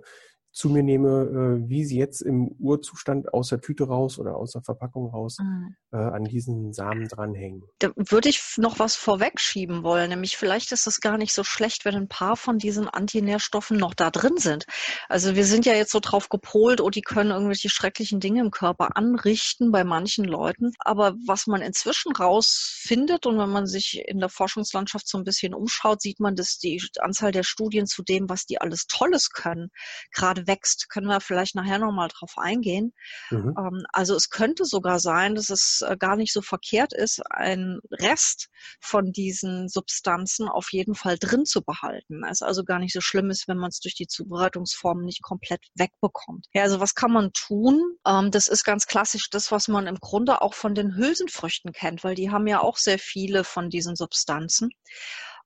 zu 0.52 0.68
mir 0.68 0.82
nehme, 0.82 1.60
äh, 1.62 1.68
wie 1.68 1.84
sie 1.84 1.96
jetzt 1.96 2.22
im 2.22 2.48
Urzustand 2.58 3.32
aus 3.32 3.48
der 3.48 3.60
Tüte 3.60 3.84
raus 3.84 4.18
oder 4.18 4.36
aus 4.36 4.52
der 4.52 4.62
Verpackung 4.62 5.08
raus 5.10 5.36
mhm. 5.40 5.76
äh, 5.92 5.96
an 5.96 6.24
diesen 6.24 6.72
Samen 6.72 7.06
dranhängen. 7.06 7.62
Da 7.78 7.92
würde 7.94 8.28
ich 8.28 8.42
noch 8.56 8.80
was 8.80 8.96
vorwegschieben 8.96 9.84
wollen, 9.84 10.10
nämlich 10.10 10.36
vielleicht 10.36 10.72
ist 10.72 10.88
es 10.88 11.00
gar 11.00 11.18
nicht 11.18 11.32
so 11.32 11.44
schlecht, 11.44 11.84
wenn 11.84 11.94
ein 11.94 12.08
paar 12.08 12.36
von 12.36 12.58
diesen 12.58 12.88
Antinährstoffen 12.88 13.76
noch 13.76 13.94
da 13.94 14.10
drin 14.10 14.38
sind. 14.38 14.64
Also 15.08 15.36
wir 15.36 15.44
sind 15.44 15.66
ja 15.66 15.74
jetzt 15.74 15.92
so 15.92 16.00
drauf 16.00 16.28
gepolt, 16.28 16.80
oh, 16.80 16.90
die 16.90 17.02
können 17.02 17.30
irgendwelche 17.30 17.68
schrecklichen 17.68 18.18
Dinge 18.18 18.40
im 18.40 18.50
Körper 18.50 18.96
anrichten 18.96 19.70
bei 19.70 19.84
manchen 19.84 20.24
Leuten. 20.24 20.72
Aber 20.80 21.14
was 21.26 21.46
man 21.46 21.62
inzwischen 21.62 22.12
rausfindet 22.12 23.24
und 23.24 23.38
wenn 23.38 23.50
man 23.50 23.66
sich 23.68 24.02
in 24.04 24.18
der 24.18 24.28
Forschungslandschaft 24.28 25.06
so 25.06 25.16
ein 25.16 25.24
bisschen 25.24 25.54
umschaut, 25.54 26.02
sieht 26.02 26.18
man, 26.18 26.34
dass 26.34 26.58
die 26.58 26.82
Anzahl 26.98 27.30
der 27.30 27.44
Studien 27.44 27.86
zu 27.86 28.02
dem, 28.02 28.28
was 28.28 28.46
die 28.46 28.60
alles 28.60 28.86
Tolles 28.88 29.30
können, 29.30 29.70
gerade 30.12 30.39
gerade 30.39 30.39
wächst, 30.46 30.88
können 30.88 31.06
wir 31.06 31.20
vielleicht 31.20 31.54
nachher 31.54 31.78
nochmal 31.78 32.08
drauf 32.08 32.34
eingehen. 32.36 32.92
Mhm. 33.30 33.54
Ähm, 33.58 33.86
also 33.92 34.14
es 34.14 34.30
könnte 34.30 34.64
sogar 34.64 34.98
sein, 35.00 35.34
dass 35.34 35.50
es 35.50 35.82
äh, 35.86 35.96
gar 35.96 36.16
nicht 36.16 36.32
so 36.32 36.42
verkehrt 36.42 36.92
ist, 36.92 37.20
einen 37.30 37.80
Rest 37.90 38.48
von 38.80 39.12
diesen 39.12 39.68
Substanzen 39.68 40.48
auf 40.48 40.72
jeden 40.72 40.94
Fall 40.94 41.18
drin 41.18 41.44
zu 41.44 41.62
behalten. 41.62 42.24
Es 42.24 42.42
also 42.42 42.64
gar 42.64 42.78
nicht 42.78 42.92
so 42.92 43.00
schlimm 43.00 43.30
ist, 43.30 43.48
wenn 43.48 43.58
man 43.58 43.68
es 43.70 43.80
durch 43.80 43.94
die 43.94 44.06
Zubereitungsformen 44.06 45.04
nicht 45.04 45.22
komplett 45.22 45.66
wegbekommt. 45.74 46.46
Ja, 46.52 46.62
also 46.62 46.80
was 46.80 46.94
kann 46.94 47.12
man 47.12 47.32
tun? 47.32 47.80
Ähm, 48.06 48.30
das 48.30 48.48
ist 48.48 48.64
ganz 48.64 48.86
klassisch 48.86 49.30
das, 49.30 49.50
was 49.52 49.68
man 49.68 49.86
im 49.86 49.96
Grunde 49.96 50.42
auch 50.42 50.54
von 50.54 50.74
den 50.74 50.96
Hülsenfrüchten 50.96 51.72
kennt, 51.72 52.04
weil 52.04 52.14
die 52.14 52.30
haben 52.30 52.46
ja 52.46 52.60
auch 52.60 52.76
sehr 52.76 52.98
viele 52.98 53.44
von 53.44 53.70
diesen 53.70 53.96
Substanzen. 53.96 54.70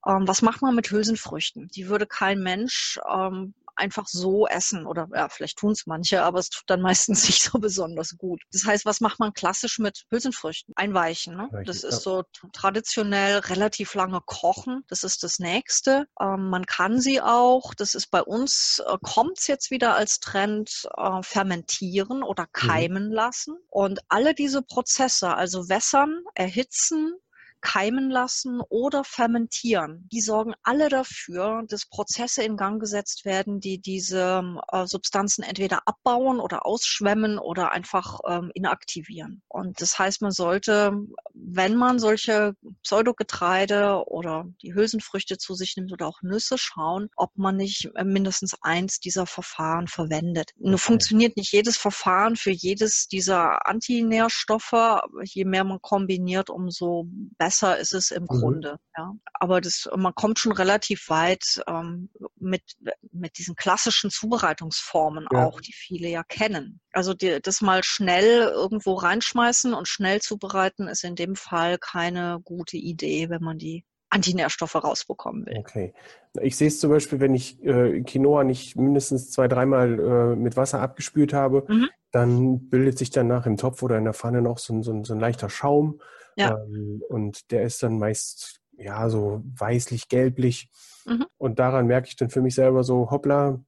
Ähm, 0.06 0.28
was 0.28 0.42
macht 0.42 0.62
man 0.62 0.74
mit 0.74 0.90
Hülsenfrüchten? 0.90 1.68
Die 1.68 1.88
würde 1.88 2.06
kein 2.06 2.40
Mensch 2.40 2.98
ähm, 3.10 3.54
einfach 3.76 4.06
so 4.06 4.46
essen 4.46 4.86
oder 4.86 5.08
ja, 5.14 5.28
vielleicht 5.28 5.58
tun 5.58 5.72
es 5.72 5.86
manche, 5.86 6.22
aber 6.22 6.38
es 6.38 6.50
tut 6.50 6.64
dann 6.66 6.80
meistens 6.82 7.26
nicht 7.26 7.42
so 7.42 7.58
besonders 7.58 8.16
gut. 8.16 8.42
Das 8.52 8.64
heißt, 8.64 8.84
was 8.84 9.00
macht 9.00 9.18
man 9.18 9.32
klassisch 9.32 9.78
mit 9.78 10.04
Hülsenfrüchten? 10.10 10.74
Einweichen. 10.76 11.36
Ne? 11.36 11.48
Das 11.66 11.84
ist 11.84 12.02
so 12.02 12.24
traditionell 12.52 13.38
relativ 13.38 13.94
lange 13.94 14.20
kochen. 14.24 14.82
Das 14.88 15.04
ist 15.04 15.22
das 15.22 15.38
Nächste. 15.38 16.06
Ähm, 16.20 16.50
man 16.50 16.66
kann 16.66 17.00
sie 17.00 17.20
auch, 17.20 17.74
das 17.74 17.94
ist 17.94 18.10
bei 18.10 18.22
uns, 18.22 18.82
äh, 18.86 18.96
kommt 19.02 19.38
es 19.38 19.46
jetzt 19.46 19.70
wieder 19.70 19.94
als 19.94 20.20
Trend, 20.20 20.88
äh, 20.96 21.22
fermentieren 21.22 22.22
oder 22.22 22.44
mhm. 22.44 22.52
keimen 22.52 23.06
mhm. 23.08 23.12
lassen. 23.12 23.56
Und 23.70 24.00
alle 24.08 24.34
diese 24.34 24.62
Prozesse, 24.62 25.34
also 25.34 25.68
wässern, 25.68 26.22
erhitzen, 26.34 27.14
keimen 27.64 28.10
lassen 28.10 28.60
oder 28.68 29.02
fermentieren. 29.04 30.06
Die 30.12 30.20
sorgen 30.20 30.54
alle 30.62 30.90
dafür, 30.90 31.64
dass 31.66 31.86
Prozesse 31.86 32.44
in 32.44 32.56
Gang 32.56 32.78
gesetzt 32.78 33.24
werden, 33.24 33.58
die 33.58 33.80
diese 33.80 34.42
äh, 34.70 34.86
Substanzen 34.86 35.42
entweder 35.42 35.80
abbauen 35.86 36.40
oder 36.40 36.66
ausschwemmen 36.66 37.38
oder 37.38 37.72
einfach 37.72 38.20
ähm, 38.28 38.50
inaktivieren. 38.54 39.42
Und 39.48 39.80
das 39.80 39.98
heißt, 39.98 40.20
man 40.20 40.30
sollte, 40.30 40.92
wenn 41.32 41.74
man 41.74 41.98
solche 41.98 42.54
Pseudogetreide 42.82 44.04
oder 44.06 44.44
die 44.62 44.74
Hülsenfrüchte 44.74 45.38
zu 45.38 45.54
sich 45.54 45.74
nimmt 45.76 45.92
oder 45.92 46.06
auch 46.06 46.20
Nüsse, 46.20 46.58
schauen, 46.58 47.08
ob 47.16 47.30
man 47.36 47.56
nicht 47.56 47.90
äh, 47.94 48.04
mindestens 48.04 48.54
eins 48.60 49.00
dieser 49.00 49.26
Verfahren 49.26 49.88
verwendet. 49.88 50.50
Nur 50.58 50.78
funktioniert 50.78 51.38
nicht 51.38 51.52
jedes 51.52 51.78
Verfahren 51.78 52.36
für 52.36 52.50
jedes 52.50 53.08
dieser 53.08 53.66
Antinährstoffe. 53.66 55.00
Je 55.24 55.46
mehr 55.46 55.64
man 55.64 55.80
kombiniert, 55.80 56.50
umso 56.50 57.06
besser 57.38 57.53
besser 57.54 57.78
ist 57.78 57.94
es 57.94 58.10
im 58.10 58.24
mhm. 58.24 58.26
Grunde. 58.26 58.76
Ja. 58.96 59.12
Aber 59.34 59.60
das, 59.60 59.88
man 59.96 60.14
kommt 60.14 60.38
schon 60.38 60.52
relativ 60.52 61.08
weit 61.08 61.62
ähm, 61.68 62.10
mit, 62.36 62.62
mit 63.12 63.38
diesen 63.38 63.54
klassischen 63.54 64.10
Zubereitungsformen 64.10 65.26
ja. 65.32 65.46
auch, 65.46 65.60
die 65.60 65.72
viele 65.72 66.08
ja 66.08 66.22
kennen. 66.24 66.80
Also 66.92 67.14
die, 67.14 67.38
das 67.40 67.60
mal 67.60 67.82
schnell 67.84 68.48
irgendwo 68.48 68.94
reinschmeißen 68.94 69.74
und 69.74 69.88
schnell 69.88 70.20
zubereiten, 70.20 70.88
ist 70.88 71.04
in 71.04 71.14
dem 71.14 71.36
Fall 71.36 71.78
keine 71.78 72.40
gute 72.44 72.76
Idee, 72.76 73.30
wenn 73.30 73.42
man 73.42 73.58
die 73.58 73.84
Antinährstoffe 74.10 74.76
rausbekommen 74.76 75.46
will. 75.46 75.58
Okay. 75.58 75.92
Ich 76.40 76.56
sehe 76.56 76.68
es 76.68 76.80
zum 76.80 76.90
Beispiel, 76.90 77.20
wenn 77.20 77.34
ich 77.34 77.62
äh, 77.64 78.00
Quinoa 78.02 78.44
nicht 78.44 78.76
mindestens 78.76 79.30
zwei, 79.30 79.48
dreimal 79.48 79.98
äh, 79.98 80.36
mit 80.36 80.56
Wasser 80.56 80.80
abgespült 80.80 81.32
habe, 81.32 81.64
mhm. 81.68 81.88
dann 82.10 82.68
bildet 82.68 82.98
sich 82.98 83.10
danach 83.10 83.46
im 83.46 83.56
Topf 83.56 83.82
oder 83.82 83.98
in 83.98 84.04
der 84.04 84.14
Pfanne 84.14 84.42
noch 84.42 84.58
so, 84.58 84.82
so, 84.82 85.02
so 85.04 85.14
ein 85.14 85.20
leichter 85.20 85.50
Schaum. 85.50 86.00
Ja. 86.36 86.58
Ähm, 86.64 87.02
und 87.08 87.50
der 87.50 87.62
ist 87.62 87.82
dann 87.82 87.98
meist 87.98 88.60
ja 88.76 89.08
so 89.08 89.42
weißlich-gelblich. 89.56 90.70
Mhm. 91.06 91.26
Und 91.36 91.58
daran 91.58 91.86
merke 91.86 92.08
ich 92.08 92.16
dann 92.16 92.30
für 92.30 92.40
mich 92.40 92.54
selber 92.54 92.82
so, 92.82 93.10
hoppla, 93.10 93.60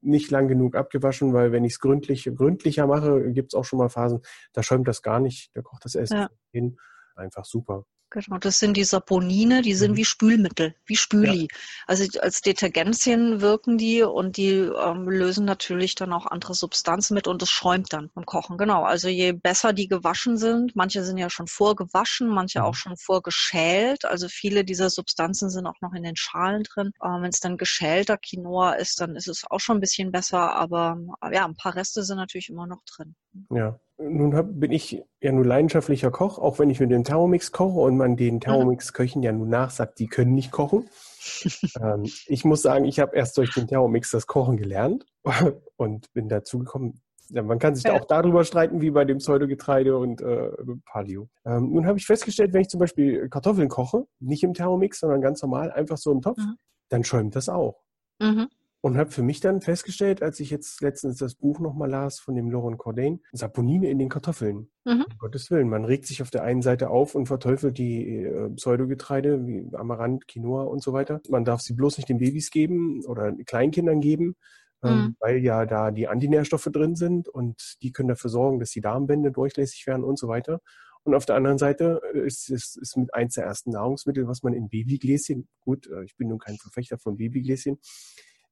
nicht 0.00 0.30
lang 0.30 0.48
genug 0.48 0.74
abgewaschen, 0.74 1.32
weil 1.34 1.52
wenn 1.52 1.64
ich 1.64 1.74
es 1.74 1.80
gründlich, 1.80 2.30
gründlicher 2.34 2.86
mache, 2.86 3.32
gibt 3.32 3.52
es 3.52 3.58
auch 3.58 3.64
schon 3.64 3.78
mal 3.78 3.88
Phasen, 3.88 4.20
da 4.52 4.62
schäumt 4.62 4.88
das 4.88 5.02
gar 5.02 5.20
nicht, 5.20 5.50
da 5.54 5.62
kocht 5.62 5.84
das 5.84 5.94
Essen 5.94 6.16
ja. 6.16 6.28
hin. 6.50 6.78
Einfach 7.14 7.44
super. 7.44 7.84
Genau, 8.10 8.38
das 8.38 8.58
sind 8.58 8.76
die 8.76 8.84
Saponine, 8.84 9.60
die 9.60 9.74
sind 9.74 9.92
mhm. 9.92 9.96
wie 9.96 10.04
Spülmittel, 10.06 10.74
wie 10.86 10.96
Spüli. 10.96 11.42
Ja. 11.42 11.58
Also 11.86 12.20
als 12.20 12.40
Detergenzien 12.40 13.42
wirken 13.42 13.76
die 13.76 14.02
und 14.02 14.38
die 14.38 14.52
ähm, 14.52 15.08
lösen 15.08 15.44
natürlich 15.44 15.94
dann 15.94 16.14
auch 16.14 16.24
andere 16.24 16.54
Substanzen 16.54 17.14
mit 17.14 17.26
und 17.26 17.42
es 17.42 17.50
schäumt 17.50 17.92
dann 17.92 18.10
beim 18.14 18.24
Kochen. 18.24 18.56
Genau, 18.56 18.84
also 18.84 19.08
je 19.08 19.32
besser 19.32 19.74
die 19.74 19.88
gewaschen 19.88 20.38
sind, 20.38 20.74
manche 20.74 21.04
sind 21.04 21.18
ja 21.18 21.28
schon 21.28 21.48
vorgewaschen, 21.48 22.28
manche 22.28 22.64
auch 22.64 22.72
mhm. 22.72 22.76
schon 22.76 22.96
vorgeschält. 22.96 24.06
Also 24.06 24.28
viele 24.28 24.64
dieser 24.64 24.88
Substanzen 24.88 25.50
sind 25.50 25.66
auch 25.66 25.80
noch 25.82 25.92
in 25.92 26.02
den 26.02 26.16
Schalen 26.16 26.62
drin. 26.62 26.92
Ähm, 27.04 27.22
Wenn 27.22 27.30
es 27.30 27.40
dann 27.40 27.58
geschälter 27.58 28.16
Quinoa 28.16 28.72
ist, 28.72 29.02
dann 29.02 29.16
ist 29.16 29.28
es 29.28 29.44
auch 29.50 29.60
schon 29.60 29.76
ein 29.76 29.80
bisschen 29.80 30.12
besser, 30.12 30.54
aber 30.54 30.98
ja, 31.30 31.44
ein 31.44 31.56
paar 31.56 31.74
Reste 31.74 32.02
sind 32.04 32.16
natürlich 32.16 32.48
immer 32.48 32.66
noch 32.66 32.82
drin. 32.84 33.14
Ja, 33.50 33.78
nun 33.98 34.34
hab, 34.34 34.46
bin 34.48 34.70
ich 34.70 35.02
ja 35.20 35.32
nur 35.32 35.44
leidenschaftlicher 35.44 36.10
Koch, 36.10 36.38
auch 36.38 36.58
wenn 36.58 36.70
ich 36.70 36.80
mit 36.80 36.90
dem 36.90 37.04
Thermomix 37.04 37.52
koche 37.52 37.80
und 37.80 37.96
man 37.96 38.16
den 38.16 38.36
mhm. 38.36 38.40
Thermomix-Köchen 38.40 39.22
ja 39.22 39.32
nun 39.32 39.48
nachsagt, 39.48 39.98
die 39.98 40.06
können 40.06 40.34
nicht 40.34 40.52
kochen. 40.52 40.88
ähm, 41.82 42.04
ich 42.26 42.44
muss 42.44 42.62
sagen, 42.62 42.84
ich 42.84 43.00
habe 43.00 43.16
erst 43.16 43.36
durch 43.36 43.52
den 43.52 43.66
Thermomix 43.66 44.10
das 44.10 44.26
Kochen 44.26 44.56
gelernt 44.56 45.04
und 45.76 46.12
bin 46.12 46.28
dazu 46.28 46.60
gekommen, 46.60 47.00
Ja, 47.28 47.42
man 47.42 47.58
kann 47.58 47.74
sich 47.74 47.84
ja. 47.84 47.94
da 47.94 48.00
auch 48.00 48.06
darüber 48.06 48.44
streiten, 48.44 48.80
wie 48.80 48.90
bei 48.90 49.04
dem 49.04 49.18
Pseudogetreide 49.18 49.98
und 49.98 50.20
äh, 50.20 50.50
Paleo. 50.86 51.28
Ähm, 51.44 51.70
nun 51.72 51.86
habe 51.86 51.98
ich 51.98 52.06
festgestellt, 52.06 52.52
wenn 52.52 52.62
ich 52.62 52.68
zum 52.68 52.80
Beispiel 52.80 53.28
Kartoffeln 53.28 53.68
koche, 53.68 54.06
nicht 54.20 54.44
im 54.44 54.54
Thermomix, 54.54 55.00
sondern 55.00 55.20
ganz 55.20 55.42
normal, 55.42 55.72
einfach 55.72 55.98
so 55.98 56.12
im 56.12 56.22
Topf, 56.22 56.38
mhm. 56.38 56.56
dann 56.88 57.04
schäumt 57.04 57.34
das 57.34 57.48
auch. 57.48 57.82
Mhm. 58.20 58.48
Und 58.80 58.96
habe 58.96 59.10
für 59.10 59.24
mich 59.24 59.40
dann 59.40 59.60
festgestellt, 59.60 60.22
als 60.22 60.38
ich 60.38 60.50
jetzt 60.50 60.80
letztens 60.82 61.18
das 61.18 61.34
Buch 61.34 61.58
nochmal 61.58 61.90
las 61.90 62.20
von 62.20 62.36
dem 62.36 62.48
Laurent 62.48 62.78
Cordain, 62.78 63.20
Saponine 63.32 63.90
in 63.90 63.98
den 63.98 64.08
Kartoffeln. 64.08 64.70
Mhm. 64.84 65.04
Um 65.10 65.18
Gottes 65.18 65.50
Willen, 65.50 65.68
man 65.68 65.84
regt 65.84 66.06
sich 66.06 66.22
auf 66.22 66.30
der 66.30 66.44
einen 66.44 66.62
Seite 66.62 66.88
auf 66.90 67.16
und 67.16 67.26
verteufelt 67.26 67.76
die 67.76 68.22
äh, 68.24 68.50
Pseudogetreide 68.50 69.46
wie 69.46 69.68
Amaranth, 69.74 70.28
Quinoa 70.28 70.62
und 70.62 70.80
so 70.80 70.92
weiter. 70.92 71.20
Man 71.28 71.44
darf 71.44 71.60
sie 71.60 71.74
bloß 71.74 71.96
nicht 71.96 72.08
den 72.08 72.18
Babys 72.18 72.50
geben 72.50 73.04
oder 73.04 73.32
Kleinkindern 73.46 74.00
geben, 74.00 74.36
ähm, 74.84 74.90
mhm. 74.90 75.16
weil 75.18 75.38
ja 75.38 75.66
da 75.66 75.90
die 75.90 76.06
Antinährstoffe 76.06 76.68
drin 76.72 76.94
sind 76.94 77.28
und 77.28 77.78
die 77.82 77.90
können 77.90 78.08
dafür 78.08 78.30
sorgen, 78.30 78.60
dass 78.60 78.70
die 78.70 78.80
Darmbände 78.80 79.32
durchlässig 79.32 79.88
werden 79.88 80.04
und 80.04 80.18
so 80.20 80.28
weiter. 80.28 80.60
Und 81.02 81.14
auf 81.14 81.26
der 81.26 81.36
anderen 81.36 81.58
Seite 81.58 82.00
äh, 82.14 82.20
ist 82.20 82.50
es 82.50 82.76
ist 82.76 82.96
mit 82.96 83.12
eins 83.14 83.34
der 83.34 83.44
ersten 83.44 83.70
Nahrungsmittel, 83.70 84.28
was 84.28 84.42
man 84.42 84.52
in 84.52 84.68
Babygläschen, 84.68 85.48
gut, 85.60 85.88
äh, 85.88 86.04
ich 86.04 86.16
bin 86.16 86.28
nun 86.28 86.38
kein 86.38 86.56
Verfechter 86.58 86.98
von 86.98 87.16
Babygläschen, 87.16 87.78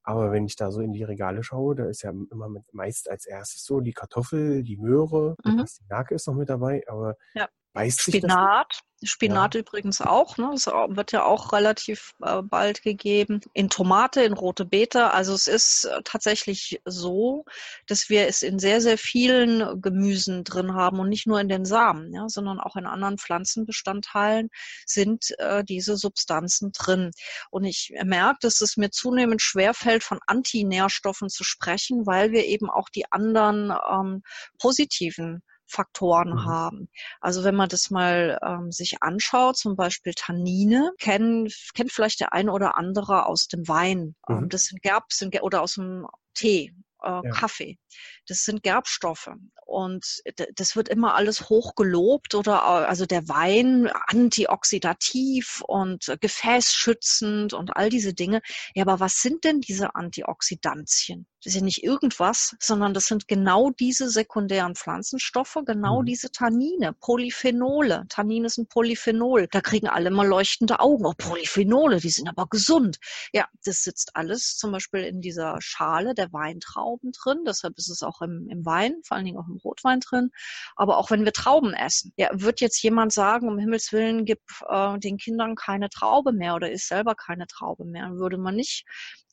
aber 0.06 0.30
wenn 0.30 0.46
ich 0.46 0.54
da 0.54 0.70
so 0.70 0.80
in 0.80 0.92
die 0.92 1.02
Regale 1.02 1.42
schaue, 1.42 1.74
da 1.74 1.86
ist 1.86 2.02
ja 2.02 2.10
immer 2.10 2.48
mit, 2.48 2.62
meist 2.72 3.10
als 3.10 3.26
erstes 3.26 3.64
so 3.64 3.80
die 3.80 3.92
Kartoffel, 3.92 4.62
die 4.62 4.76
Möhre, 4.76 5.34
mhm. 5.44 5.64
die 5.64 5.84
Nake 5.88 6.14
ist 6.14 6.28
noch 6.28 6.34
mit 6.36 6.48
dabei, 6.48 6.84
aber 6.86 7.16
ja. 7.34 7.48
Beißt 7.76 8.00
Spinat, 8.00 8.80
Spinat 9.02 9.54
ja. 9.54 9.60
übrigens 9.60 10.00
auch, 10.00 10.38
ne? 10.38 10.48
Das 10.52 10.64
wird 10.66 11.12
ja 11.12 11.24
auch 11.24 11.52
relativ 11.52 12.14
äh, 12.22 12.40
bald 12.40 12.80
gegeben. 12.80 13.42
In 13.52 13.68
Tomate, 13.68 14.22
in 14.22 14.32
rote 14.32 14.64
Beete. 14.64 15.12
Also 15.12 15.34
es 15.34 15.46
ist 15.46 15.84
äh, 15.84 16.00
tatsächlich 16.02 16.80
so, 16.86 17.44
dass 17.86 18.08
wir 18.08 18.28
es 18.28 18.40
in 18.40 18.58
sehr, 18.58 18.80
sehr 18.80 18.96
vielen 18.96 19.82
Gemüsen 19.82 20.42
drin 20.42 20.72
haben 20.72 21.00
und 21.00 21.10
nicht 21.10 21.26
nur 21.26 21.38
in 21.38 21.50
den 21.50 21.66
Samen, 21.66 22.14
ja, 22.14 22.30
sondern 22.30 22.60
auch 22.60 22.76
in 22.76 22.86
anderen 22.86 23.18
Pflanzenbestandteilen 23.18 24.48
sind 24.86 25.38
äh, 25.38 25.62
diese 25.62 25.98
Substanzen 25.98 26.72
drin. 26.72 27.10
Und 27.50 27.64
ich 27.64 27.92
merke, 28.04 28.38
dass 28.40 28.62
es 28.62 28.78
mir 28.78 28.90
zunehmend 28.90 29.42
schwerfällt, 29.42 30.02
von 30.02 30.20
Antinährstoffen 30.26 31.28
zu 31.28 31.44
sprechen, 31.44 32.06
weil 32.06 32.32
wir 32.32 32.46
eben 32.46 32.70
auch 32.70 32.88
die 32.88 33.12
anderen 33.12 33.74
ähm, 33.90 34.22
positiven 34.58 35.42
Faktoren 35.66 36.30
mhm. 36.30 36.44
haben. 36.44 36.88
Also 37.20 37.44
wenn 37.44 37.54
man 37.54 37.68
das 37.68 37.90
mal 37.90 38.38
ähm, 38.42 38.72
sich 38.72 39.02
anschaut, 39.02 39.56
zum 39.56 39.76
Beispiel 39.76 40.14
Tannine, 40.14 40.92
kennen, 40.98 41.48
kennt 41.74 41.92
vielleicht 41.92 42.20
der 42.20 42.32
eine 42.32 42.52
oder 42.52 42.76
andere 42.76 43.26
aus 43.26 43.48
dem 43.48 43.66
Wein. 43.68 44.14
Ähm, 44.28 44.42
mhm. 44.42 44.48
das 44.48 44.64
sind 44.64 44.82
Gerb, 44.82 45.12
sind, 45.12 45.40
oder 45.42 45.62
aus 45.62 45.74
dem 45.74 46.06
Tee, 46.34 46.72
äh, 47.02 47.08
ja. 47.08 47.22
Kaffee. 47.30 47.78
Das 48.26 48.44
sind 48.44 48.62
Gerbstoffe. 48.62 49.30
Und 49.66 50.22
das 50.54 50.76
wird 50.76 50.88
immer 50.88 51.16
alles 51.16 51.48
hochgelobt 51.48 52.36
oder 52.36 52.62
also 52.62 53.04
der 53.04 53.28
Wein 53.28 53.90
antioxidativ 54.06 55.60
und 55.66 56.16
gefäßschützend 56.20 57.52
und 57.52 57.76
all 57.76 57.90
diese 57.90 58.14
Dinge. 58.14 58.42
Ja, 58.74 58.84
aber 58.84 59.00
was 59.00 59.20
sind 59.20 59.42
denn 59.42 59.60
diese 59.60 59.96
Antioxidantien? 59.96 61.26
Das 61.42 61.52
ist 61.52 61.60
ja 61.60 61.64
nicht 61.64 61.84
irgendwas, 61.84 62.56
sondern 62.60 62.92
das 62.92 63.06
sind 63.06 63.28
genau 63.28 63.70
diese 63.70 64.08
sekundären 64.10 64.74
Pflanzenstoffe, 64.74 65.58
genau 65.64 66.02
mhm. 66.02 66.06
diese 66.06 66.32
Tannine, 66.32 66.92
Polyphenole. 66.92 68.04
Tannine 68.08 68.46
ist 68.46 68.58
ein 68.58 68.66
Polyphenol. 68.66 69.46
Da 69.50 69.60
kriegen 69.60 69.88
alle 69.88 70.10
mal 70.10 70.26
leuchtende 70.26 70.80
Augen. 70.80 71.06
Oh, 71.06 71.12
Polyphenole, 71.16 72.00
die 72.00 72.10
sind 72.10 72.28
aber 72.28 72.46
gesund. 72.48 72.98
Ja, 73.32 73.46
das 73.64 73.82
sitzt 73.82 74.16
alles 74.16 74.56
zum 74.56 74.72
Beispiel 74.72 75.04
in 75.04 75.20
dieser 75.20 75.56
Schale 75.60 76.14
der 76.14 76.32
Weintrauben 76.32 77.12
drin. 77.12 77.44
Deshalb 77.46 77.78
ist 77.78 77.90
es 77.90 78.02
auch 78.02 78.15
im, 78.22 78.48
im 78.48 78.64
Wein, 78.64 79.00
vor 79.04 79.16
allen 79.16 79.26
Dingen 79.26 79.38
auch 79.38 79.48
im 79.48 79.56
Rotwein 79.56 80.00
drin. 80.00 80.30
Aber 80.76 80.98
auch 80.98 81.10
wenn 81.10 81.24
wir 81.24 81.32
Trauben 81.32 81.74
essen. 81.74 82.12
Ja, 82.16 82.28
wird 82.32 82.60
jetzt 82.60 82.82
jemand 82.82 83.12
sagen, 83.12 83.48
um 83.48 83.58
Himmels 83.58 83.92
Willen, 83.92 84.24
gib 84.24 84.40
äh, 84.68 84.98
den 84.98 85.18
Kindern 85.18 85.54
keine 85.54 85.88
Traube 85.88 86.32
mehr 86.32 86.54
oder 86.54 86.70
isst 86.70 86.88
selber 86.88 87.14
keine 87.14 87.46
Traube 87.46 87.84
mehr. 87.84 88.10
Würde 88.12 88.38
man 88.38 88.56
nicht. 88.56 88.84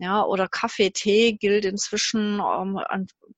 Ja, 0.04 0.26
oder 0.26 0.50
Kaffee, 0.50 0.90
Tee 0.90 1.38
gilt 1.38 1.64
inzwischen 1.64 2.42
ähm, 2.42 2.78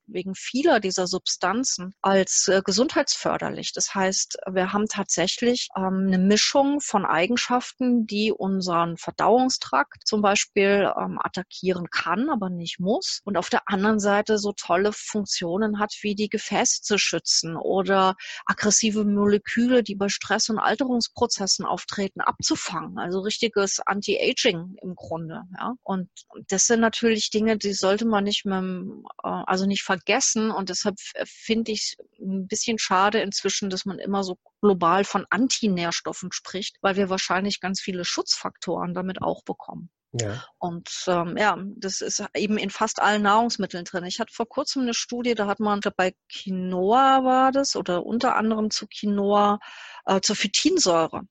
wegen 0.07 0.33
vieler 0.33 0.79
dieser 0.79 1.05
Substanzen 1.05 1.93
als 2.01 2.47
äh, 2.47 2.61
gesundheitsförderlich. 2.63 3.71
Das 3.73 3.93
heißt, 3.93 4.37
wir 4.51 4.73
haben 4.73 4.87
tatsächlich 4.87 5.69
ähm, 5.77 6.05
eine 6.07 6.17
Mischung 6.17 6.81
von 6.81 7.05
Eigenschaften, 7.05 8.07
die 8.07 8.31
unseren 8.31 8.97
Verdauungstrakt 8.97 10.07
zum 10.07 10.23
Beispiel 10.23 10.91
ähm, 10.99 11.19
attackieren 11.21 11.89
kann, 11.91 12.31
aber 12.31 12.49
nicht 12.49 12.79
muss. 12.79 13.21
Und 13.25 13.37
auf 13.37 13.49
der 13.49 13.61
anderen 13.67 13.99
Seite 13.99 14.39
so 14.39 14.53
tolle 14.53 14.91
Funktionen 14.91 15.79
hat, 15.79 15.93
wie 16.01 16.15
die 16.15 16.29
Gefäße 16.29 16.81
zu 16.81 16.97
schützen 16.97 17.57
oder 17.57 18.15
aggressive 18.47 19.05
Moleküle, 19.05 19.83
die 19.83 19.95
bei 19.95 20.09
Stress- 20.09 20.49
und 20.49 20.57
Alterungsprozessen 20.57 21.65
auftreten, 21.65 22.21
abzufangen. 22.21 22.97
Also 22.97 23.19
richtiges 23.19 23.79
Anti-Aging 23.85 24.77
im 24.81 24.95
Grunde. 24.95 25.43
Ja? 25.59 25.73
Und 25.83 26.09
das 26.55 26.67
sind 26.67 26.79
natürlich 26.79 27.31
Dinge, 27.31 27.57
die 27.57 27.73
sollte 27.73 28.05
man 28.05 28.23
nicht 28.23 28.45
mehr 28.45 28.59
ähm, 28.59 29.05
äh, 29.21 29.27
also 29.27 29.65
nicht 29.65 29.83
vergessen. 29.83 30.51
Und 30.51 30.69
deshalb 30.69 30.95
finde 31.25 31.73
ich 31.73 31.97
ein 32.17 32.47
bisschen 32.47 32.79
schade 32.79 33.19
inzwischen, 33.19 33.69
dass 33.69 33.83
man 33.83 33.99
immer 33.99 34.23
so 34.23 34.37
global 34.61 35.03
von 35.03 35.25
Antinährstoffen 35.29 36.31
spricht, 36.31 36.77
weil 36.79 36.95
wir 36.95 37.09
wahrscheinlich 37.09 37.59
ganz 37.59 37.81
viele 37.81 38.05
Schutzfaktoren 38.05 38.93
damit 38.93 39.21
auch 39.21 39.43
bekommen. 39.43 39.89
Ja. 40.13 40.45
Und 40.57 40.89
ähm, 41.07 41.35
ja, 41.35 41.57
das 41.75 41.99
ist 41.99 42.23
eben 42.33 42.57
in 42.57 42.69
fast 42.69 43.01
allen 43.01 43.23
Nahrungsmitteln 43.23 43.83
drin. 43.83 44.05
Ich 44.05 44.21
hatte 44.21 44.33
vor 44.33 44.47
kurzem 44.47 44.83
eine 44.83 44.93
Studie, 44.93 45.35
da 45.35 45.47
hat 45.47 45.59
man 45.59 45.81
bei 45.97 46.15
Quinoa 46.31 47.25
war 47.25 47.51
das 47.51 47.75
oder 47.75 48.05
unter 48.05 48.37
anderem 48.37 48.71
zu 48.71 48.87
Quinoa 48.87 49.59
äh, 50.05 50.21
zur 50.21 50.37
Phytinsäure 50.37 51.23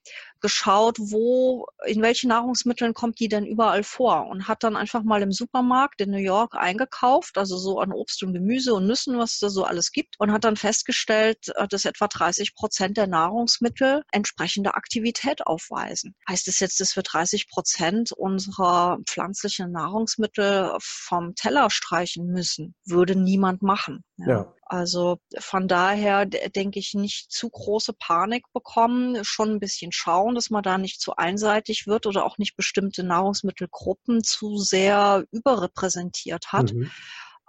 geschaut, 0.45 0.99
wo, 1.01 1.69
in 1.87 2.03
welchen 2.03 2.29
Nahrungsmitteln 2.29 2.93
kommt 2.93 3.19
die 3.19 3.29
denn 3.29 3.47
überall 3.47 3.83
vor 3.83 4.27
und 4.27 4.47
hat 4.47 4.63
dann 4.63 4.77
einfach 4.77 5.03
mal 5.03 5.23
im 5.23 5.33
Supermarkt 5.33 6.03
in 6.03 6.11
New 6.11 6.19
York 6.19 6.55
eingekauft, 6.55 7.39
also 7.39 7.57
so 7.57 7.81
an 7.81 7.93
Obst 7.93 8.23
und 8.23 8.35
Gemüse 8.35 8.75
und 8.75 8.87
Nüssen, 8.87 9.17
was 9.17 9.39
da 9.39 9.49
so 9.49 9.65
alles 9.65 9.91
gibt 9.91 10.17
und 10.19 10.33
hat 10.33 10.45
dann 10.45 10.57
festgestellt, 10.57 11.49
äh, 11.57 11.67
dass 11.67 11.87
etwa 11.87 12.09
30 12.09 12.55
Prozent 12.55 12.99
der 12.99 13.07
Nahrungsmittel 13.07 14.03
entsprechende 14.13 14.75
Aktivität 14.75 15.47
aufweisen. 15.47 16.15
Heißt 16.29 16.47
es 16.47 16.57
das 16.57 16.61
jetzt, 16.61 16.81
dass 16.81 16.95
wir 16.95 17.03
30 17.03 17.49
Prozent 17.49 18.13
unserer 18.13 18.99
pflanzlichen 19.07 19.73
Nahrungsmittel 19.73 20.77
vom 20.79 21.35
Teller 21.37 21.71
streichen 21.71 22.27
müssen? 22.27 22.75
Würde 22.85 23.17
niemand 23.17 23.63
machen. 23.63 24.05
Ja. 24.19 24.29
ja. 24.29 24.55
Also 24.67 25.19
von 25.39 25.69
daher 25.69 26.27
denke 26.27 26.79
ich 26.79 26.95
nicht 26.95 27.31
zu 27.31 27.51
große 27.51 27.93
Panik 27.93 28.45
bekommen, 28.53 29.23
schon 29.23 29.51
ein 29.51 29.61
bisschen 29.61 29.93
schauen, 29.93 30.34
dass 30.35 30.51
man 30.51 30.63
da 30.63 30.79
nicht 30.79 31.01
zu 31.01 31.17
einseitig 31.17 31.87
wird 31.87 32.07
oder 32.07 32.25
auch 32.25 32.39
nicht 32.39 32.57
bestimmte 32.57 33.03
Nahrungsmittelgruppen 33.05 34.23
zu 34.23 34.59
sehr 34.59 35.25
überrepräsentiert 35.31 36.53
hat, 36.53 36.73
mhm. 36.73 36.91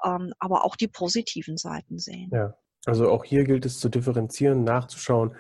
ähm, 0.04 0.34
aber 0.39 0.65
auch 0.65 0.76
die 0.76 0.88
positiven 0.88 1.58
Seiten 1.58 2.00
sehen. 2.00 2.30
Ja. 2.34 2.56
Also 2.86 3.10
auch 3.10 3.24
hier 3.24 3.45
gilt 3.45 3.65
es 3.65 3.80
zu 3.80 3.89
differenzieren, 3.89 4.63
nachzuschauen 4.63 5.36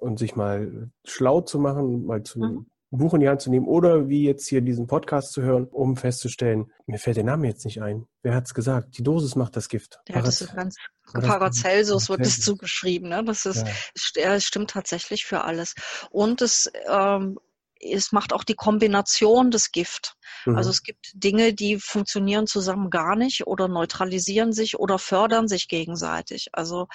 und 0.00 0.18
sich 0.18 0.36
mal 0.36 0.90
schlau 1.04 1.40
zu 1.40 1.58
machen, 1.58 2.04
mal 2.04 2.22
zu 2.22 2.40
mhm. 2.40 2.69
Buch 2.98 3.14
in 3.14 3.20
die 3.20 3.28
Hand 3.28 3.40
zu 3.40 3.50
nehmen 3.50 3.66
oder 3.66 4.08
wie 4.08 4.24
jetzt 4.24 4.48
hier 4.48 4.60
diesen 4.60 4.86
Podcast 4.86 5.32
zu 5.32 5.42
hören, 5.42 5.66
um 5.66 5.96
festzustellen, 5.96 6.72
mir 6.86 6.98
fällt 6.98 7.16
der 7.16 7.24
Name 7.24 7.46
jetzt 7.46 7.64
nicht 7.64 7.82
ein. 7.82 8.06
Wer 8.22 8.34
hat 8.34 8.46
es 8.46 8.54
gesagt? 8.54 8.98
Die 8.98 9.02
Dosis 9.02 9.36
macht 9.36 9.56
das 9.56 9.68
Gift. 9.68 10.00
Ja, 10.08 10.20
das 10.20 10.40
ist 10.40 10.54
ganz 10.54 10.76
Paracelsus 11.12 12.08
wird 12.08 12.20
es 12.20 12.40
zugeschrieben. 12.40 13.08
Ne? 13.08 13.24
Das 13.24 13.44
ist, 13.44 13.66
ja. 14.16 14.34
es 14.34 14.44
stimmt 14.44 14.70
tatsächlich 14.70 15.24
für 15.24 15.42
alles. 15.42 15.74
Und 16.10 16.40
es 16.40 16.70
ähm, 16.88 17.38
es 17.80 18.12
macht 18.12 18.32
auch 18.32 18.44
die 18.44 18.54
Kombination 18.54 19.50
des 19.50 19.72
Gift. 19.72 20.16
Mhm. 20.44 20.56
Also 20.56 20.70
es 20.70 20.82
gibt 20.82 21.10
Dinge, 21.14 21.54
die 21.54 21.78
funktionieren 21.78 22.46
zusammen 22.46 22.90
gar 22.90 23.16
nicht 23.16 23.46
oder 23.46 23.68
neutralisieren 23.68 24.52
sich 24.52 24.78
oder 24.78 24.98
fördern 24.98 25.48
sich 25.48 25.66
gegenseitig. 25.68 26.48
Also 26.52 26.88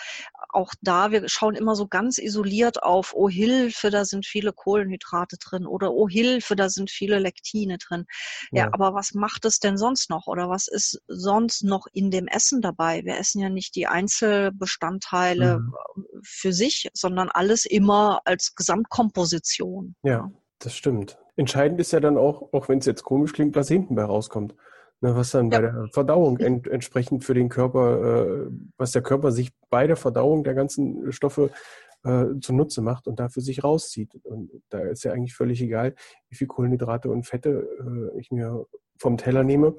auch 0.56 0.74
da, 0.82 1.12
wir 1.12 1.28
schauen 1.28 1.56
immer 1.56 1.76
so 1.76 1.88
ganz 1.88 2.18
isoliert 2.18 2.84
auf, 2.84 3.14
oh 3.16 3.30
Hilfe, 3.30 3.90
da 3.90 4.06
sind 4.06 4.26
viele 4.26 4.54
Kohlenhydrate 4.54 5.38
drin 5.38 5.66
oder 5.66 5.94
oh 5.94 6.08
Hilfe, 6.08 6.56
da 6.56 6.70
sind 6.70 6.90
viele 6.90 7.20
Lektine 7.20 7.78
drin. 7.78 8.06
Ja, 8.52 8.66
ja 8.66 8.70
aber 8.74 8.94
was 8.94 9.14
macht 9.14 9.46
es 9.46 9.60
denn 9.60 9.78
sonst 9.78 10.10
noch 10.10 10.28
oder 10.28 10.50
was 10.50 10.68
ist 10.68 11.02
sonst 11.08 11.64
noch 11.64 11.88
in 11.92 12.12
dem 12.12 12.28
Essen 12.28 12.62
dabei? 12.62 13.04
Wir 13.04 13.18
essen 13.18 13.42
ja 13.42 13.50
nicht 13.50 13.76
die 13.76 13.88
Einzelbestandteile 13.88 15.60
mhm. 15.60 15.74
für 16.24 16.54
sich, 16.54 16.90
sondern 16.94 17.30
alles 17.30 17.66
immer 17.66 18.22
als 18.26 18.56
Gesamtkomposition. 18.56 19.96
Ja. 20.04 20.32
Das 20.60 20.76
stimmt. 20.76 21.18
Entscheidend 21.36 21.80
ist 21.80 21.92
ja 21.92 22.00
dann 22.00 22.18
auch, 22.18 22.54
auch 22.54 22.70
wenn 22.70 22.80
es 22.80 22.86
jetzt 22.86 23.04
komisch 23.04 23.34
klingt, 23.34 23.56
was 23.56 23.68
hinten 23.68 23.96
bei 23.96 24.04
rauskommt. 24.04 24.56
Ne, 25.02 25.16
was 25.16 25.32
dann 25.32 25.52
ja. 25.52 25.60
bei 25.60 25.62
der 25.62 25.88
Verdauung 25.92 26.38
ent, 26.38 26.68
entsprechend 26.68 27.26
für 27.26 27.34
den 27.34 27.50
Körper, 27.50 28.48
äh, 28.48 28.50
was 28.78 28.92
der 28.92 29.02
Körper 29.02 29.32
sich 29.32 29.52
bei 29.70 29.88
der 29.88 29.98
Verdauung 29.98 30.44
der 30.44 30.54
ganzen 30.54 31.12
Stoffe 31.12 31.52
äh, 32.06 32.40
zunutze 32.40 32.82
macht 32.82 33.08
und 33.08 33.20
dafür 33.20 33.42
sich 33.42 33.64
rauszieht. 33.64 34.16
Und 34.24 34.52
da 34.70 34.80
ist 34.80 35.04
ja 35.04 35.12
eigentlich 35.12 35.36
völlig 35.36 35.62
egal, 35.62 35.96
wie 36.30 36.36
viel 36.36 36.48
Kohlenhydrate 36.48 37.10
und 37.10 37.26
Fette 37.26 37.68
äh, 37.80 38.20
ich 38.20 38.32
mir 38.32 38.66
vom 38.98 39.18
Teller 39.18 39.44
nehme. 39.44 39.76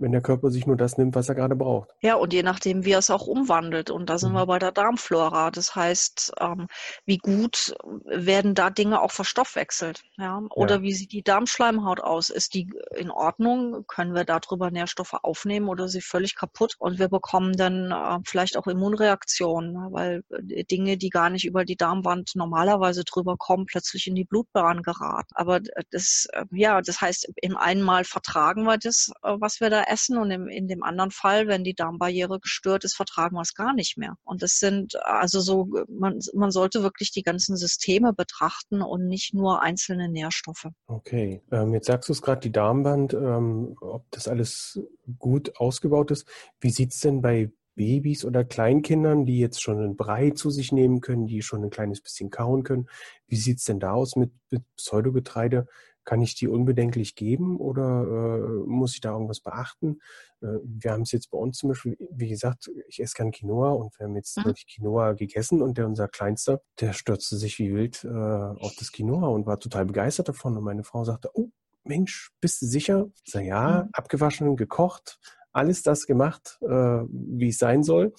Wenn 0.00 0.12
der 0.12 0.22
Körper 0.22 0.50
sich 0.50 0.66
nur 0.66 0.76
das 0.76 0.98
nimmt, 0.98 1.14
was 1.14 1.28
er 1.28 1.34
gerade 1.34 1.54
braucht. 1.54 1.90
Ja, 2.00 2.14
und 2.14 2.32
je 2.32 2.42
nachdem, 2.42 2.84
wie 2.84 2.92
er 2.92 2.98
es 2.98 3.10
auch 3.10 3.26
umwandelt. 3.26 3.90
Und 3.90 4.08
da 4.08 4.18
sind 4.18 4.32
mhm. 4.32 4.36
wir 4.36 4.46
bei 4.46 4.58
der 4.58 4.72
Darmflora. 4.72 5.50
Das 5.50 5.74
heißt, 5.74 6.32
ähm, 6.40 6.66
wie 7.04 7.18
gut 7.18 7.74
werden 8.04 8.54
da 8.54 8.70
Dinge 8.70 9.02
auch 9.02 9.12
verstoffwechselt? 9.12 10.02
Ja? 10.16 10.42
Oder 10.50 10.76
ja. 10.76 10.82
wie 10.82 10.92
sieht 10.92 11.12
die 11.12 11.22
Darmschleimhaut 11.22 12.00
aus? 12.00 12.30
Ist 12.30 12.54
die 12.54 12.70
in 12.96 13.10
Ordnung? 13.10 13.84
Können 13.86 14.14
wir 14.14 14.24
darüber 14.24 14.70
Nährstoffe 14.70 15.14
aufnehmen 15.22 15.68
oder 15.68 15.88
sie 15.88 16.00
völlig 16.00 16.34
kaputt? 16.34 16.76
Und 16.78 16.98
wir 16.98 17.08
bekommen 17.08 17.56
dann 17.56 17.92
äh, 17.92 18.18
vielleicht 18.24 18.56
auch 18.56 18.66
Immunreaktionen, 18.66 19.72
ne? 19.72 19.88
weil 19.90 20.22
äh, 20.30 20.64
Dinge, 20.64 20.96
die 20.96 21.10
gar 21.10 21.28
nicht 21.28 21.44
über 21.44 21.64
die 21.64 21.76
Darmwand 21.76 22.32
normalerweise 22.34 23.04
drüber 23.04 23.36
kommen, 23.36 23.66
plötzlich 23.66 24.06
in 24.06 24.14
die 24.14 24.24
Blutbahn 24.24 24.82
geraten. 24.82 25.34
Aber 25.34 25.60
das, 25.90 26.26
äh, 26.32 26.44
ja, 26.52 26.80
das 26.80 27.00
heißt, 27.00 27.30
im 27.42 27.56
einen 27.56 27.82
Mal 27.82 28.04
vertragen 28.04 28.64
wir 28.64 28.78
das, 28.78 29.10
äh, 29.22 29.34
was 29.38 29.60
wir 29.60 29.68
da 29.68 29.82
essen 29.90 30.18
und 30.18 30.30
im, 30.30 30.48
in 30.48 30.68
dem 30.68 30.82
anderen 30.82 31.10
Fall, 31.10 31.46
wenn 31.48 31.64
die 31.64 31.74
Darmbarriere 31.74 32.40
gestört 32.40 32.84
ist, 32.84 32.94
vertragen 32.94 33.36
wir 33.36 33.42
es 33.42 33.54
gar 33.54 33.74
nicht 33.74 33.96
mehr. 33.96 34.16
Und 34.24 34.42
das 34.42 34.58
sind 34.58 34.96
also 35.04 35.40
so, 35.40 35.68
man, 35.88 36.18
man 36.34 36.50
sollte 36.50 36.82
wirklich 36.82 37.10
die 37.12 37.22
ganzen 37.22 37.56
Systeme 37.56 38.12
betrachten 38.12 38.82
und 38.82 39.06
nicht 39.06 39.34
nur 39.34 39.62
einzelne 39.62 40.08
Nährstoffe. 40.08 40.68
Okay, 40.86 41.42
ähm, 41.50 41.74
jetzt 41.74 41.86
sagst 41.86 42.08
du 42.08 42.12
es 42.12 42.22
gerade, 42.22 42.40
die 42.40 42.52
Darmwand, 42.52 43.14
ähm, 43.14 43.76
ob 43.80 44.10
das 44.10 44.28
alles 44.28 44.80
gut 45.18 45.56
ausgebaut 45.56 46.10
ist. 46.10 46.26
Wie 46.60 46.70
sieht 46.70 46.92
es 46.92 47.00
denn 47.00 47.20
bei 47.20 47.50
Babys 47.80 48.26
oder 48.26 48.44
Kleinkindern, 48.44 49.24
die 49.24 49.38
jetzt 49.38 49.62
schon 49.62 49.78
einen 49.78 49.96
Brei 49.96 50.32
zu 50.32 50.50
sich 50.50 50.70
nehmen 50.70 51.00
können, 51.00 51.26
die 51.26 51.40
schon 51.40 51.64
ein 51.64 51.70
kleines 51.70 52.02
bisschen 52.02 52.28
kauen 52.28 52.62
können. 52.62 52.90
Wie 53.26 53.36
sieht 53.36 53.58
es 53.58 53.64
denn 53.64 53.80
da 53.80 53.92
aus 53.92 54.16
mit, 54.16 54.32
mit 54.50 54.62
Pseudogetreide? 54.76 55.66
Kann 56.10 56.22
ich 56.22 56.34
die 56.34 56.48
unbedenklich 56.48 57.14
geben 57.14 57.56
oder 57.56 58.02
äh, 58.02 58.66
muss 58.66 58.94
ich 58.94 59.00
da 59.00 59.12
irgendwas 59.12 59.38
beachten? 59.38 60.00
Äh, 60.42 60.58
wir 60.64 60.90
haben 60.90 61.02
es 61.02 61.12
jetzt 61.12 61.30
bei 61.30 61.38
uns 61.38 61.58
zum 61.58 61.68
Beispiel, 61.68 61.96
wie 62.10 62.28
gesagt, 62.28 62.68
ich 62.88 63.00
esse 63.00 63.14
gern 63.14 63.30
Quinoa 63.30 63.70
und 63.70 63.96
wir 63.96 64.06
haben 64.06 64.16
jetzt 64.16 64.36
mhm. 64.36 64.52
Quinoa 64.74 65.12
gegessen 65.12 65.62
und 65.62 65.78
der 65.78 65.86
unser 65.86 66.08
Kleinster, 66.08 66.62
der 66.80 66.94
stürzte 66.94 67.36
sich 67.36 67.60
wie 67.60 67.72
wild 67.72 68.02
äh, 68.02 68.08
auf 68.08 68.74
das 68.76 68.90
Quinoa 68.90 69.28
und 69.28 69.46
war 69.46 69.60
total 69.60 69.86
begeistert 69.86 70.28
davon. 70.28 70.56
Und 70.56 70.64
meine 70.64 70.82
Frau 70.82 71.04
sagte, 71.04 71.30
oh, 71.32 71.50
Mensch, 71.84 72.32
bist 72.40 72.60
du 72.60 72.66
sicher? 72.66 73.06
Ich 73.24 73.30
sage, 73.30 73.46
ja, 73.46 73.84
mhm. 73.84 73.90
abgewaschen, 73.92 74.56
gekocht, 74.56 75.20
alles 75.52 75.84
das 75.84 76.08
gemacht, 76.08 76.58
äh, 76.62 76.66
wie 76.66 77.50
es 77.50 77.58
sein 77.58 77.84
soll. 77.84 78.14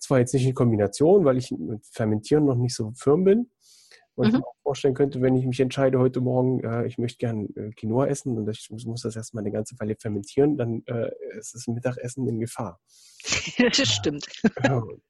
Zwar 0.00 0.18
jetzt 0.18 0.34
nicht 0.34 0.46
in 0.46 0.54
Kombination, 0.54 1.24
weil 1.24 1.36
ich 1.36 1.52
mit 1.52 1.86
Fermentieren 1.86 2.44
noch 2.44 2.56
nicht 2.56 2.74
so 2.74 2.90
firm 2.96 3.22
bin. 3.22 3.52
Und 4.16 4.28
mhm. 4.28 4.34
ich 4.34 4.40
mir 4.40 4.46
auch 4.46 4.56
vorstellen 4.62 4.94
könnte, 4.94 5.20
wenn 5.20 5.36
ich 5.36 5.46
mich 5.46 5.60
entscheide 5.60 5.98
heute 5.98 6.20
Morgen, 6.20 6.60
äh, 6.60 6.86
ich 6.86 6.98
möchte 6.98 7.18
gern 7.18 7.48
äh, 7.54 7.70
Quinoa 7.70 8.06
essen 8.06 8.36
und 8.36 8.48
ich 8.48 8.68
muss, 8.70 9.02
das 9.02 9.14
erstmal 9.14 9.42
eine 9.42 9.52
ganze 9.52 9.78
Weile 9.78 9.94
fermentieren, 9.96 10.56
dann 10.56 10.82
äh, 10.86 11.10
ist 11.38 11.54
das 11.54 11.66
Mittagessen 11.66 12.26
in 12.26 12.40
Gefahr. 12.40 12.80
das 13.58 13.76
stimmt. 13.88 14.26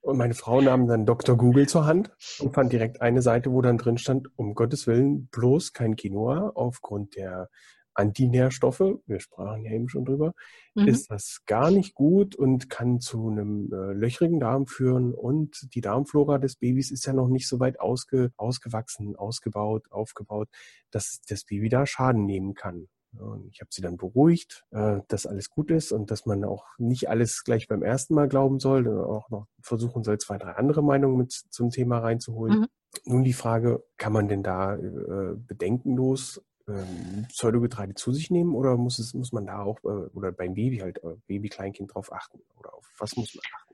Und 0.00 0.18
meine 0.18 0.34
Frau 0.34 0.60
nahm 0.60 0.88
dann 0.88 1.06
Dr. 1.06 1.36
Google 1.36 1.68
zur 1.68 1.86
Hand 1.86 2.10
und 2.40 2.52
fand 2.52 2.72
direkt 2.72 3.00
eine 3.00 3.22
Seite, 3.22 3.52
wo 3.52 3.62
dann 3.62 3.78
drin 3.78 3.96
stand, 3.96 4.28
um 4.36 4.54
Gottes 4.54 4.86
Willen 4.86 5.28
bloß 5.28 5.72
kein 5.72 5.96
Quinoa 5.96 6.52
aufgrund 6.54 7.16
der 7.16 7.48
Antinährstoffe, 7.96 8.98
wir 9.06 9.20
sprachen 9.20 9.64
ja 9.64 9.72
eben 9.72 9.88
schon 9.88 10.04
drüber, 10.04 10.34
mhm. 10.74 10.86
ist 10.86 11.10
das 11.10 11.42
gar 11.46 11.70
nicht 11.70 11.94
gut 11.94 12.36
und 12.36 12.68
kann 12.68 13.00
zu 13.00 13.28
einem 13.28 13.72
äh, 13.72 13.92
löchrigen 13.92 14.38
Darm 14.38 14.66
führen. 14.66 15.14
Und 15.14 15.74
die 15.74 15.80
Darmflora 15.80 16.38
des 16.38 16.56
Babys 16.56 16.90
ist 16.90 17.06
ja 17.06 17.12
noch 17.12 17.28
nicht 17.28 17.48
so 17.48 17.58
weit 17.58 17.80
ausge, 17.80 18.32
ausgewachsen, 18.36 19.16
ausgebaut, 19.16 19.90
aufgebaut, 19.90 20.48
dass 20.90 21.20
das 21.28 21.44
Baby 21.44 21.68
da 21.68 21.86
Schaden 21.86 22.26
nehmen 22.26 22.54
kann. 22.54 22.88
Und 23.18 23.48
ich 23.50 23.60
habe 23.60 23.70
sie 23.72 23.80
dann 23.80 23.96
beruhigt, 23.96 24.64
äh, 24.72 25.00
dass 25.08 25.26
alles 25.26 25.48
gut 25.48 25.70
ist 25.70 25.90
und 25.90 26.10
dass 26.10 26.26
man 26.26 26.44
auch 26.44 26.66
nicht 26.76 27.08
alles 27.08 27.44
gleich 27.44 27.66
beim 27.66 27.82
ersten 27.82 28.14
Mal 28.14 28.28
glauben 28.28 28.60
soll, 28.60 28.86
auch 28.88 29.30
noch 29.30 29.46
versuchen 29.60 30.04
soll, 30.04 30.18
zwei, 30.18 30.36
drei 30.36 30.52
andere 30.52 30.82
Meinungen 30.82 31.16
mit 31.16 31.32
zum 31.32 31.70
Thema 31.70 31.98
reinzuholen. 31.98 32.60
Mhm. 32.60 32.66
Nun 33.04 33.24
die 33.24 33.32
Frage, 33.32 33.84
kann 33.96 34.12
man 34.12 34.28
denn 34.28 34.42
da 34.42 34.74
äh, 34.74 35.34
bedenkenlos 35.36 36.42
ähm, 36.68 37.26
Pseudogetreide 37.28 37.94
zu 37.94 38.12
sich 38.12 38.30
nehmen 38.30 38.54
oder 38.54 38.76
muss 38.76 38.98
es, 38.98 39.14
muss 39.14 39.32
man 39.32 39.46
da 39.46 39.62
auch, 39.62 39.78
äh, 39.84 40.08
oder 40.14 40.32
beim 40.32 40.54
Baby 40.54 40.78
halt, 40.78 41.02
äh, 41.04 41.16
Baby, 41.26 41.48
Kleinkind 41.48 41.94
drauf 41.94 42.12
achten? 42.12 42.40
Oder 42.58 42.74
auf 42.74 42.90
was 42.98 43.16
muss 43.16 43.34
man 43.34 43.44
achten? 43.54 43.65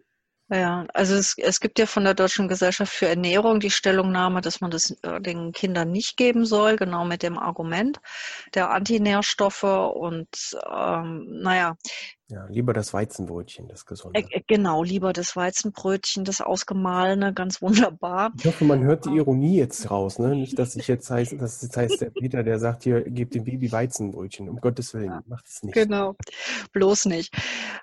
Ja, 0.51 0.87
also 0.93 1.15
es, 1.15 1.35
es 1.39 1.61
gibt 1.61 1.79
ja 1.79 1.87
von 1.87 2.05
der 2.05 2.15
Deutschen 2.15 2.49
Gesellschaft 2.49 2.93
für 2.93 3.07
Ernährung 3.07 3.61
die 3.61 3.71
Stellungnahme, 3.71 4.43
dass 4.43 4.61
man 4.61 4.71
das 4.71 4.91
äh, 5.03 5.21
den 5.21 5.53
Kindern 5.53 5.91
nicht 5.91 6.17
geben 6.17 6.45
soll, 6.45 6.77
genau 6.77 7.05
mit 7.05 7.23
dem 7.23 7.39
Argument 7.39 8.01
der 8.55 8.71
Antinährstoffe 8.71 9.63
und 9.63 10.29
ähm, 10.71 11.27
naja, 11.41 11.77
ja, 12.33 12.47
lieber 12.49 12.73
das 12.73 12.95
Weizenbrötchen, 12.95 13.69
das 13.69 13.85
gesunde. 13.85 14.19
Äh, 14.19 14.25
äh, 14.31 14.41
genau, 14.47 14.83
lieber 14.83 15.13
das 15.13 15.37
Weizenbrötchen, 15.37 16.25
das 16.25 16.41
ausgemahlene, 16.41 17.35
ganz 17.35 17.61
wunderbar. 17.61 18.33
Ich 18.39 18.47
hoffe, 18.47 18.65
man 18.65 18.83
hört 18.85 19.05
die 19.05 19.11
Ironie 19.11 19.59
jetzt 19.59 19.91
raus, 19.91 20.19
ne? 20.19 20.35
Nicht, 20.35 20.59
dass 20.59 20.75
ich 20.75 20.89
jetzt 20.89 21.11
heißt, 21.11 21.35
dass 21.39 21.61
jetzt 21.61 21.77
heißt 21.77 22.01
der 22.01 22.09
Peter, 22.09 22.43
der 22.43 22.59
sagt 22.59 22.85
hier, 22.85 23.03
gebt 23.03 23.35
dem 23.35 23.45
Baby 23.45 23.71
Weizenbrötchen. 23.71 24.49
Um 24.49 24.63
Gottes 24.63 24.95
Willen, 24.95 25.21
macht 25.27 25.47
es 25.47 25.63
nicht. 25.63 25.75
Genau, 25.75 26.17
bloß 26.73 27.05
nicht. 27.05 27.35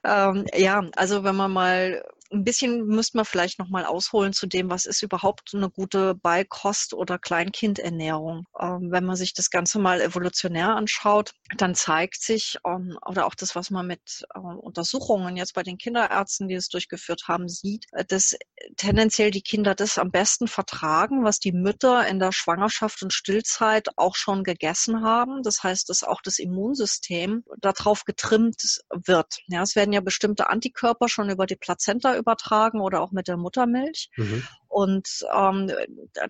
Ähm, 0.03 0.45
ja, 0.55 0.83
also 0.95 1.23
wenn 1.23 1.35
man 1.35 1.51
mal 1.51 2.03
ein 2.31 2.43
bisschen 2.43 2.85
müsste 2.85 3.17
man 3.17 3.25
vielleicht 3.25 3.59
noch 3.59 3.69
mal 3.69 3.85
ausholen 3.85 4.33
zu 4.33 4.47
dem, 4.47 4.69
was 4.69 4.85
ist 4.85 5.01
überhaupt 5.01 5.51
eine 5.53 5.69
gute 5.69 6.15
Beikost- 6.15 6.93
oder 6.93 7.17
Kleinkindernährung. 7.17 8.45
Ähm, 8.59 8.91
wenn 8.91 9.05
man 9.05 9.15
sich 9.15 9.33
das 9.33 9.49
Ganze 9.49 9.79
mal 9.79 10.01
evolutionär 10.01 10.75
anschaut, 10.75 11.33
dann 11.57 11.75
zeigt 11.75 12.21
sich, 12.21 12.57
ähm, 12.65 12.97
oder 13.05 13.25
auch 13.25 13.35
das, 13.35 13.55
was 13.55 13.71
man 13.71 13.87
mit 13.87 14.25
äh, 14.35 14.39
Untersuchungen 14.39 15.37
jetzt 15.37 15.53
bei 15.53 15.63
den 15.63 15.77
Kinderärzten, 15.77 16.47
die 16.47 16.55
es 16.55 16.69
durchgeführt 16.69 17.23
haben, 17.27 17.49
sieht, 17.49 17.85
äh, 17.93 18.05
dass 18.05 18.35
tendenziell 18.77 19.31
die 19.31 19.41
Kinder 19.41 19.73
das 19.73 19.97
am 19.97 20.11
besten 20.11 20.47
vertragen, 20.47 21.23
was 21.23 21.39
die 21.39 21.51
Mütter 21.51 22.07
in 22.07 22.19
der 22.19 22.31
Schwangerschaft 22.31 23.01
und 23.01 23.13
Stillzeit 23.13 23.87
auch 23.97 24.15
schon 24.15 24.43
gegessen 24.43 25.01
haben. 25.03 25.41
Das 25.43 25.63
heißt, 25.63 25.89
dass 25.89 26.03
auch 26.03 26.21
das 26.21 26.39
Immunsystem 26.39 27.43
darauf 27.57 28.05
getrimmt 28.05 28.81
wird. 29.05 29.39
Ja, 29.47 29.63
es 29.63 29.75
werden 29.75 29.93
ja 29.93 30.01
bestimmte 30.01 30.49
Antikörper 30.49 31.09
schon 31.09 31.29
über 31.29 31.45
die 31.45 31.55
Plazenta 31.55 32.18
übertragen 32.19 32.81
oder 32.81 33.01
auch 33.01 33.11
mit 33.11 33.27
der 33.27 33.37
Muttermilch. 33.37 34.09
Mhm. 34.17 34.43
Und 34.69 35.25
ähm, 35.35 35.71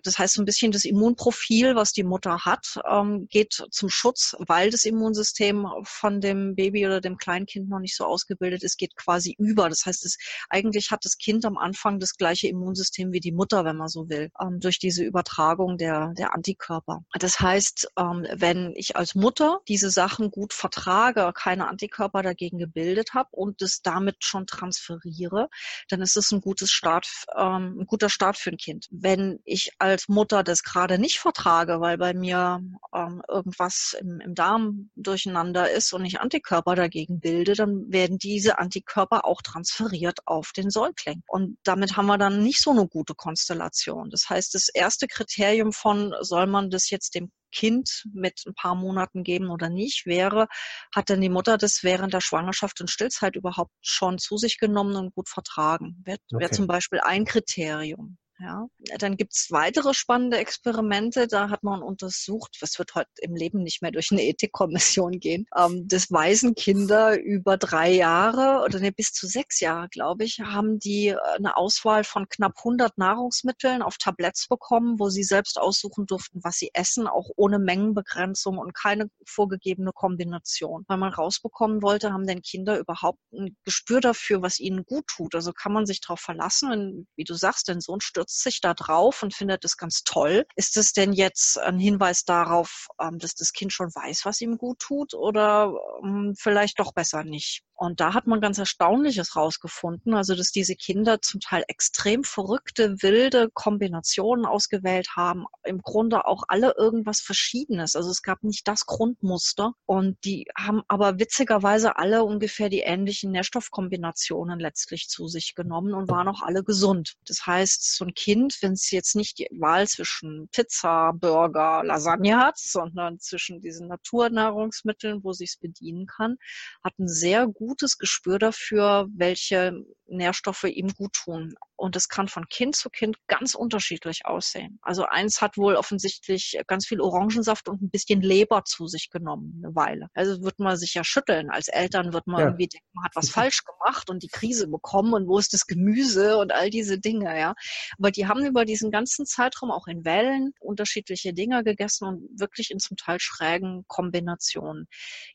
das 0.02 0.18
heißt, 0.18 0.34
so 0.34 0.42
ein 0.42 0.46
bisschen 0.46 0.72
das 0.72 0.86
Immunprofil, 0.86 1.76
was 1.76 1.92
die 1.92 2.04
Mutter 2.04 2.44
hat, 2.46 2.80
ähm, 2.90 3.28
geht 3.28 3.62
zum 3.70 3.90
Schutz, 3.90 4.34
weil 4.38 4.70
das 4.70 4.84
Immunsystem 4.86 5.66
von 5.84 6.22
dem 6.22 6.54
Baby 6.54 6.86
oder 6.86 7.02
dem 7.02 7.18
Kleinkind 7.18 7.68
noch 7.68 7.80
nicht 7.80 7.94
so 7.94 8.04
ausgebildet 8.04 8.64
ist, 8.64 8.78
geht 8.78 8.96
quasi 8.96 9.34
über. 9.38 9.68
Das 9.68 9.84
heißt, 9.84 10.06
es, 10.06 10.16
eigentlich 10.48 10.90
hat 10.90 11.04
das 11.04 11.18
Kind 11.18 11.44
am 11.44 11.58
Anfang 11.58 12.00
das 12.00 12.16
gleiche 12.16 12.48
Immunsystem 12.48 13.12
wie 13.12 13.20
die 13.20 13.32
Mutter, 13.32 13.66
wenn 13.66 13.76
man 13.76 13.88
so 13.88 14.08
will, 14.08 14.30
ähm, 14.40 14.58
durch 14.58 14.78
diese 14.78 15.04
Übertragung 15.04 15.76
der, 15.76 16.14
der 16.16 16.34
Antikörper. 16.34 17.04
Das 17.18 17.40
heißt, 17.40 17.92
ähm, 17.98 18.26
wenn 18.32 18.72
ich 18.74 18.96
als 18.96 19.14
Mutter 19.14 19.60
diese 19.68 19.90
Sachen 19.90 20.30
gut 20.30 20.54
vertrage, 20.54 21.30
keine 21.34 21.68
Antikörper 21.68 22.22
dagegen 22.22 22.58
gebildet 22.58 23.12
habe 23.12 23.28
und 23.32 23.60
das 23.60 23.82
damit 23.82 24.24
schon 24.24 24.46
transferiere, 24.46 25.50
dann 25.88 26.00
ist 26.00 26.16
es 26.16 26.32
ein 26.32 26.40
gutes 26.40 26.70
Start, 26.70 27.06
ähm, 27.36 27.80
ein 27.80 27.86
guter 27.86 28.08
Start 28.08 28.29
für 28.38 28.50
ein 28.50 28.56
Kind. 28.56 28.86
Wenn 28.90 29.40
ich 29.44 29.72
als 29.78 30.08
Mutter 30.08 30.42
das 30.42 30.62
gerade 30.62 30.98
nicht 30.98 31.18
vertrage, 31.18 31.80
weil 31.80 31.98
bei 31.98 32.14
mir 32.14 32.60
ähm, 32.94 33.22
irgendwas 33.28 33.96
im, 34.00 34.20
im 34.20 34.34
Darm 34.34 34.90
durcheinander 34.96 35.70
ist 35.70 35.92
und 35.92 36.04
ich 36.04 36.20
Antikörper 36.20 36.74
dagegen 36.74 37.20
bilde, 37.20 37.54
dann 37.54 37.90
werden 37.92 38.18
diese 38.18 38.58
Antikörper 38.58 39.24
auch 39.24 39.42
transferiert 39.42 40.20
auf 40.26 40.52
den 40.52 40.70
Säugling. 40.70 41.22
Und 41.26 41.58
damit 41.64 41.96
haben 41.96 42.06
wir 42.06 42.18
dann 42.18 42.42
nicht 42.42 42.60
so 42.60 42.70
eine 42.70 42.86
gute 42.86 43.14
Konstellation. 43.14 44.10
Das 44.10 44.28
heißt, 44.28 44.54
das 44.54 44.68
erste 44.68 45.06
Kriterium 45.06 45.72
von, 45.72 46.14
soll 46.20 46.46
man 46.46 46.70
das 46.70 46.90
jetzt 46.90 47.14
dem 47.14 47.30
Kind 47.52 48.04
mit 48.12 48.42
ein 48.46 48.54
paar 48.54 48.74
Monaten 48.74 49.22
geben 49.22 49.50
oder 49.50 49.68
nicht, 49.68 50.06
wäre, 50.06 50.46
hat 50.94 51.08
denn 51.08 51.20
die 51.20 51.28
Mutter 51.28 51.58
das 51.58 51.82
während 51.82 52.14
der 52.14 52.20
Schwangerschaft 52.20 52.80
und 52.80 52.90
Stillzeit 52.90 53.36
überhaupt 53.36 53.72
schon 53.82 54.18
zu 54.18 54.36
sich 54.36 54.58
genommen 54.58 54.96
und 54.96 55.14
gut 55.14 55.28
vertragen? 55.28 56.02
Wäre 56.04 56.18
okay. 56.32 56.40
wär 56.42 56.52
zum 56.52 56.66
Beispiel 56.66 57.00
ein 57.00 57.24
Kriterium. 57.24 58.18
Ja. 58.40 58.66
Dann 58.98 59.18
gibt's 59.18 59.50
weitere 59.50 59.92
spannende 59.92 60.38
Experimente. 60.38 61.26
Da 61.26 61.50
hat 61.50 61.62
man 61.62 61.82
untersucht, 61.82 62.56
was 62.60 62.78
wird 62.78 62.94
heute 62.94 63.10
im 63.20 63.34
Leben 63.34 63.62
nicht 63.62 63.82
mehr 63.82 63.90
durch 63.90 64.10
eine 64.12 64.22
Ethikkommission 64.22 65.12
gehen, 65.20 65.44
ähm, 65.56 65.86
dass 65.86 66.10
Waisenkinder 66.10 67.20
über 67.20 67.58
drei 67.58 67.90
Jahre 67.90 68.64
oder 68.64 68.80
nee, 68.80 68.92
bis 68.92 69.12
zu 69.12 69.26
sechs 69.26 69.60
Jahre, 69.60 69.88
glaube 69.90 70.24
ich, 70.24 70.40
haben 70.40 70.78
die 70.78 71.08
äh, 71.08 71.18
eine 71.36 71.58
Auswahl 71.58 72.02
von 72.02 72.28
knapp 72.30 72.54
100 72.58 72.96
Nahrungsmitteln 72.96 73.82
auf 73.82 73.98
Tabletts 73.98 74.48
bekommen, 74.48 74.98
wo 74.98 75.10
sie 75.10 75.24
selbst 75.24 75.58
aussuchen 75.58 76.06
durften, 76.06 76.40
was 76.42 76.56
sie 76.56 76.70
essen, 76.72 77.06
auch 77.06 77.28
ohne 77.36 77.58
Mengenbegrenzung 77.58 78.56
und 78.56 78.72
keine 78.74 79.10
vorgegebene 79.26 79.92
Kombination. 79.92 80.84
Weil 80.88 80.98
man 80.98 81.12
rausbekommen 81.12 81.82
wollte, 81.82 82.14
haben 82.14 82.26
denn 82.26 82.40
Kinder 82.40 82.78
überhaupt 82.78 83.20
ein 83.34 83.54
Gespür 83.64 84.00
dafür, 84.00 84.40
was 84.40 84.60
ihnen 84.60 84.84
gut 84.84 85.06
tut. 85.08 85.34
Also 85.34 85.52
kann 85.52 85.74
man 85.74 85.84
sich 85.84 86.00
darauf 86.00 86.20
verlassen, 86.20 86.70
wenn, 86.70 87.06
wie 87.16 87.24
du 87.24 87.34
sagst, 87.34 87.68
dein 87.68 87.82
Sohn 87.82 88.00
stürzt 88.00 88.29
stürzt 88.30 88.42
sich 88.42 88.60
da 88.60 88.74
drauf 88.74 89.22
und 89.22 89.34
findet 89.34 89.64
es 89.64 89.76
ganz 89.76 90.02
toll. 90.04 90.46
Ist 90.54 90.76
es 90.76 90.92
denn 90.92 91.12
jetzt 91.12 91.58
ein 91.58 91.78
Hinweis 91.78 92.24
darauf, 92.24 92.86
ähm, 93.00 93.18
dass 93.18 93.34
das 93.34 93.52
Kind 93.52 93.72
schon 93.72 93.88
weiß, 93.88 94.24
was 94.24 94.40
ihm 94.40 94.56
gut 94.56 94.78
tut 94.78 95.14
oder 95.14 95.72
ähm, 96.02 96.34
vielleicht 96.38 96.78
doch 96.78 96.92
besser 96.92 97.24
nicht? 97.24 97.62
Und 97.80 97.98
da 97.98 98.12
hat 98.12 98.26
man 98.26 98.42
ganz 98.42 98.58
Erstaunliches 98.58 99.36
rausgefunden, 99.36 100.12
also 100.12 100.34
dass 100.34 100.52
diese 100.52 100.76
Kinder 100.76 101.22
zum 101.22 101.40
Teil 101.40 101.64
extrem 101.66 102.24
verrückte, 102.24 103.00
wilde 103.00 103.48
Kombinationen 103.54 104.44
ausgewählt 104.44 105.16
haben, 105.16 105.46
im 105.64 105.80
Grunde 105.80 106.26
auch 106.26 106.42
alle 106.48 106.74
irgendwas 106.76 107.22
Verschiedenes. 107.22 107.96
Also 107.96 108.10
es 108.10 108.20
gab 108.20 108.42
nicht 108.42 108.68
das 108.68 108.84
Grundmuster 108.84 109.72
und 109.86 110.22
die 110.26 110.44
haben 110.54 110.82
aber 110.88 111.18
witzigerweise 111.18 111.96
alle 111.96 112.22
ungefähr 112.22 112.68
die 112.68 112.80
ähnlichen 112.80 113.30
Nährstoffkombinationen 113.30 114.60
letztlich 114.60 115.08
zu 115.08 115.26
sich 115.26 115.54
genommen 115.54 115.94
und 115.94 116.10
waren 116.10 116.28
auch 116.28 116.42
alle 116.42 116.62
gesund. 116.62 117.14
Das 117.26 117.46
heißt, 117.46 117.96
so 117.96 118.04
ein 118.04 118.12
Kind, 118.12 118.58
wenn 118.60 118.72
es 118.72 118.90
jetzt 118.90 119.16
nicht 119.16 119.38
die 119.38 119.48
Wahl 119.58 119.88
zwischen 119.88 120.50
Pizza, 120.52 121.14
Burger, 121.14 121.82
Lasagne 121.82 122.36
hat, 122.36 122.58
sondern 122.58 123.18
zwischen 123.20 123.62
diesen 123.62 123.88
Naturnahrungsmitteln, 123.88 125.24
wo 125.24 125.32
sich 125.32 125.52
es 125.52 125.56
bedienen 125.56 126.04
kann, 126.04 126.36
hat 126.84 126.98
ein 126.98 127.08
sehr 127.08 127.46
gutes 127.70 127.98
Gespür 127.98 128.40
dafür, 128.40 129.06
welche 129.14 129.72
Nährstoffe 130.08 130.64
ihm 130.64 130.88
gut 130.88 131.12
tun. 131.12 131.54
Und 131.76 131.96
es 131.96 132.08
kann 132.08 132.28
von 132.28 132.46
Kind 132.48 132.76
zu 132.76 132.90
Kind 132.90 133.16
ganz 133.28 133.54
unterschiedlich 133.54 134.26
aussehen. 134.26 134.78
Also 134.82 135.06
eins 135.06 135.40
hat 135.40 135.56
wohl 135.56 135.76
offensichtlich 135.76 136.60
ganz 136.66 136.86
viel 136.86 137.00
Orangensaft 137.00 137.68
und 137.68 137.80
ein 137.80 137.90
bisschen 137.90 138.20
Leber 138.20 138.64
zu 138.64 138.86
sich 138.86 139.08
genommen, 139.08 139.62
eine 139.64 139.74
Weile. 139.74 140.08
Also 140.12 140.42
wird 140.42 140.58
man 140.58 140.76
sich 140.76 140.94
ja 140.94 141.04
schütteln. 141.04 141.48
Als 141.48 141.68
Eltern 141.68 142.12
wird 142.12 142.26
man 142.26 142.40
ja. 142.40 142.46
irgendwie 142.48 142.66
denken, 142.66 142.88
man 142.92 143.04
hat 143.04 143.14
was 143.14 143.30
falsch 143.30 143.62
gemacht 143.64 144.10
und 144.10 144.22
die 144.22 144.28
Krise 144.28 144.68
bekommen 144.68 145.14
und 145.14 145.28
wo 145.28 145.38
ist 145.38 145.54
das 145.54 145.66
Gemüse 145.66 146.36
und 146.38 146.52
all 146.52 146.70
diese 146.70 146.98
Dinge, 146.98 147.38
ja. 147.38 147.54
Aber 147.98 148.10
die 148.10 148.26
haben 148.26 148.44
über 148.44 148.64
diesen 148.64 148.90
ganzen 148.90 149.26
Zeitraum 149.26 149.70
auch 149.70 149.86
in 149.86 150.04
Wellen 150.04 150.52
unterschiedliche 150.60 151.32
Dinge 151.32 151.62
gegessen 151.62 152.06
und 152.06 152.40
wirklich 152.40 152.72
in 152.72 152.80
zum 152.80 152.96
Teil 152.96 153.18
schrägen 153.20 153.84
Kombinationen. 153.86 154.86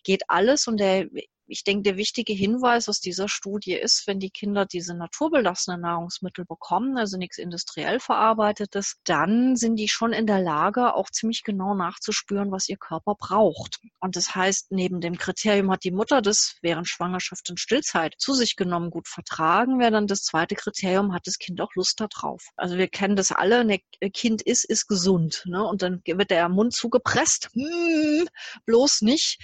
Geht 0.03 0.23
alles 0.27 0.67
und 0.67 0.79
der 0.79 1.07
ich 1.47 1.63
denke, 1.63 1.83
der 1.83 1.97
wichtige 1.97 2.33
Hinweis 2.33 2.89
aus 2.89 2.99
dieser 2.99 3.29
Studie 3.29 3.73
ist, 3.73 4.07
wenn 4.07 4.19
die 4.19 4.29
Kinder 4.29 4.65
diese 4.65 4.95
naturbelassenen 4.95 5.81
Nahrungsmittel 5.81 6.45
bekommen, 6.45 6.97
also 6.97 7.17
nichts 7.17 7.37
industriell 7.37 7.99
verarbeitetes, 7.99 8.97
dann 9.03 9.55
sind 9.55 9.75
die 9.75 9.87
schon 9.87 10.13
in 10.13 10.27
der 10.27 10.41
Lage, 10.41 10.95
auch 10.95 11.09
ziemlich 11.09 11.43
genau 11.43 11.75
nachzuspüren, 11.75 12.51
was 12.51 12.69
ihr 12.69 12.77
Körper 12.77 13.15
braucht. 13.15 13.79
Und 13.99 14.15
das 14.15 14.35
heißt, 14.35 14.71
neben 14.71 15.01
dem 15.01 15.17
Kriterium 15.17 15.71
hat 15.71 15.83
die 15.83 15.91
Mutter 15.91 16.21
das 16.21 16.57
während 16.61 16.87
Schwangerschaft 16.87 17.49
und 17.49 17.59
Stillzeit 17.59 18.15
zu 18.17 18.33
sich 18.33 18.55
genommen 18.55 18.89
gut 18.89 19.07
vertragen, 19.07 19.79
wäre 19.79 19.91
dann 19.91 20.07
das 20.07 20.23
zweite 20.23 20.55
Kriterium, 20.55 21.13
hat 21.13 21.27
das 21.27 21.37
Kind 21.37 21.61
auch 21.61 21.73
Lust 21.75 21.99
darauf. 21.99 22.49
Also 22.55 22.77
wir 22.77 22.87
kennen 22.87 23.15
das 23.15 23.31
alle, 23.31 23.59
ein 23.59 23.79
Kind 24.13 24.41
ist, 24.41 24.65
ist 24.65 24.87
gesund. 24.87 25.43
Ne? 25.45 25.63
Und 25.63 25.81
dann 25.81 26.01
wird 26.05 26.31
der 26.31 26.49
Mund 26.49 26.73
zugepresst, 26.73 27.49
hm, 27.53 28.27
bloß 28.65 29.01
nicht. 29.01 29.39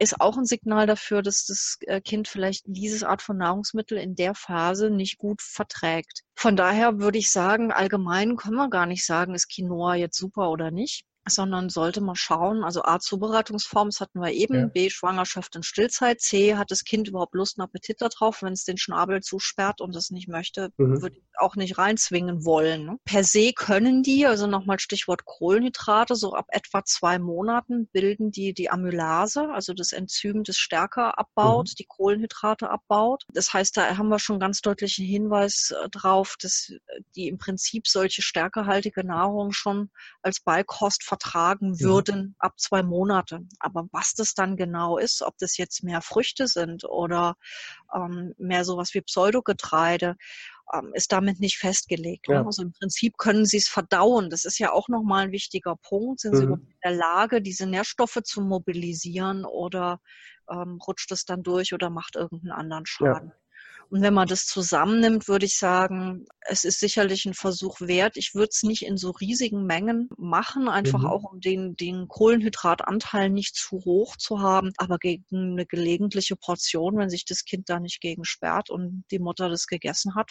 Ist 0.00 0.20
auch 0.20 0.36
ein 0.36 0.46
Signal 0.46 0.86
dafür, 0.86 1.22
dass 1.22 1.44
das 1.44 1.76
äh, 1.82 2.00
Kind 2.00 2.26
vielleicht 2.26 2.64
diese 2.66 3.08
Art 3.08 3.22
von 3.22 3.36
Nahrungsmittel 3.36 3.98
in 3.98 4.14
der 4.16 4.34
Phase 4.34 4.90
nicht 4.90 5.18
gut 5.18 5.42
verträgt. 5.42 6.22
Von 6.34 6.56
daher 6.56 6.98
würde 7.00 7.18
ich 7.18 7.30
sagen, 7.30 7.70
allgemein 7.70 8.36
können 8.36 8.56
wir 8.56 8.70
gar 8.70 8.86
nicht 8.86 9.04
sagen, 9.04 9.34
ist 9.34 9.52
Quinoa 9.52 9.94
jetzt 9.96 10.16
super 10.16 10.50
oder 10.50 10.70
nicht 10.70 11.04
sondern 11.28 11.68
sollte 11.68 12.00
man 12.00 12.16
schauen, 12.16 12.64
also 12.64 12.82
A, 12.82 12.98
Zubereitungsform, 12.98 13.88
das 13.88 14.00
hatten 14.00 14.20
wir 14.20 14.32
eben, 14.32 14.54
ja. 14.54 14.66
B, 14.66 14.90
Schwangerschaft 14.90 15.54
und 15.56 15.64
Stillzeit, 15.64 16.20
C, 16.20 16.56
hat 16.56 16.70
das 16.70 16.84
Kind 16.84 17.08
überhaupt 17.08 17.34
Lust 17.34 17.58
und 17.58 17.64
Appetit 17.64 18.00
darauf, 18.00 18.42
wenn 18.42 18.52
es 18.52 18.64
den 18.64 18.78
Schnabel 18.78 19.20
zusperrt 19.20 19.80
und 19.80 19.94
es 19.96 20.10
nicht 20.10 20.28
möchte, 20.28 20.70
mhm. 20.76 21.02
würde 21.02 21.16
ich 21.16 21.24
auch 21.36 21.56
nicht 21.56 21.78
reinzwingen 21.78 22.44
wollen. 22.44 22.86
Ne? 22.86 22.98
Per 23.04 23.24
se 23.24 23.52
können 23.52 24.02
die, 24.02 24.26
also 24.26 24.46
nochmal 24.46 24.78
Stichwort 24.78 25.24
Kohlenhydrate, 25.24 26.14
so 26.14 26.34
ab 26.34 26.46
etwa 26.48 26.84
zwei 26.84 27.18
Monaten 27.18 27.88
bilden 27.92 28.30
die 28.30 28.54
die 28.54 28.70
Amylase, 28.70 29.50
also 29.50 29.74
das 29.74 29.92
Enzym, 29.92 30.44
das 30.44 30.56
Stärke 30.56 31.16
abbaut, 31.18 31.68
mhm. 31.68 31.74
die 31.78 31.86
Kohlenhydrate 31.86 32.70
abbaut. 32.70 33.24
Das 33.32 33.52
heißt, 33.52 33.76
da 33.76 33.96
haben 33.96 34.08
wir 34.08 34.18
schon 34.18 34.40
ganz 34.40 34.60
deutlichen 34.60 35.04
Hinweis 35.04 35.70
äh, 35.70 35.88
drauf, 35.90 36.36
dass 36.40 36.72
die 37.14 37.28
im 37.28 37.38
Prinzip 37.38 37.86
solche 37.86 38.22
stärkehaltige 38.22 39.04
Nahrung 39.04 39.52
schon 39.52 39.90
als 40.22 40.40
Beikost 40.40 41.04
vertragen 41.10 41.80
würden 41.80 42.20
mhm. 42.20 42.34
ab 42.38 42.60
zwei 42.60 42.84
Monate. 42.84 43.40
Aber 43.58 43.88
was 43.90 44.14
das 44.14 44.34
dann 44.34 44.56
genau 44.56 44.96
ist, 44.96 45.22
ob 45.22 45.36
das 45.38 45.56
jetzt 45.56 45.82
mehr 45.82 46.02
Früchte 46.02 46.46
sind 46.46 46.84
oder 46.84 47.34
ähm, 47.92 48.32
mehr 48.38 48.64
sowas 48.64 48.94
wie 48.94 49.00
Pseudogetreide, 49.00 50.14
ähm, 50.72 50.92
ist 50.94 51.10
damit 51.10 51.40
nicht 51.40 51.58
festgelegt. 51.58 52.28
Ne? 52.28 52.36
Ja. 52.36 52.46
Also 52.46 52.62
im 52.62 52.72
Prinzip 52.72 53.18
können 53.18 53.44
sie 53.44 53.56
es 53.56 53.68
verdauen. 53.68 54.30
Das 54.30 54.44
ist 54.44 54.60
ja 54.60 54.70
auch 54.70 54.88
nochmal 54.88 55.24
ein 55.24 55.32
wichtiger 55.32 55.74
Punkt. 55.82 56.20
Sind 56.20 56.34
mhm. 56.34 56.38
sie 56.38 56.44
in 56.44 56.78
der 56.84 56.92
Lage, 56.92 57.42
diese 57.42 57.66
Nährstoffe 57.66 58.20
zu 58.22 58.40
mobilisieren 58.40 59.44
oder 59.44 59.98
ähm, 60.48 60.78
rutscht 60.86 61.10
es 61.10 61.24
dann 61.24 61.42
durch 61.42 61.74
oder 61.74 61.90
macht 61.90 62.14
irgendeinen 62.14 62.52
anderen 62.52 62.86
Schaden? 62.86 63.30
Ja. 63.30 63.34
Und 63.90 64.02
wenn 64.02 64.14
man 64.14 64.28
das 64.28 64.46
zusammennimmt, 64.46 65.26
würde 65.26 65.46
ich 65.46 65.58
sagen, 65.58 66.24
es 66.42 66.64
ist 66.64 66.78
sicherlich 66.78 67.26
ein 67.26 67.34
Versuch 67.34 67.80
wert. 67.80 68.16
Ich 68.16 68.34
würde 68.34 68.50
es 68.52 68.62
nicht 68.62 68.82
in 68.82 68.96
so 68.96 69.10
riesigen 69.10 69.66
Mengen 69.66 70.08
machen, 70.16 70.68
einfach 70.68 71.00
mhm. 71.00 71.06
auch 71.06 71.24
um 71.24 71.40
den, 71.40 71.74
den 71.74 72.06
Kohlenhydratanteil 72.06 73.30
nicht 73.30 73.56
zu 73.56 73.84
hoch 73.84 74.16
zu 74.16 74.40
haben, 74.40 74.72
aber 74.76 74.98
gegen 74.98 75.24
eine 75.32 75.66
gelegentliche 75.66 76.36
Portion, 76.36 76.98
wenn 76.98 77.10
sich 77.10 77.24
das 77.24 77.44
Kind 77.44 77.68
da 77.68 77.80
nicht 77.80 78.00
gegen 78.00 78.24
sperrt 78.24 78.70
und 78.70 79.04
die 79.10 79.18
Mutter 79.18 79.48
das 79.48 79.66
gegessen 79.66 80.14
hat, 80.14 80.30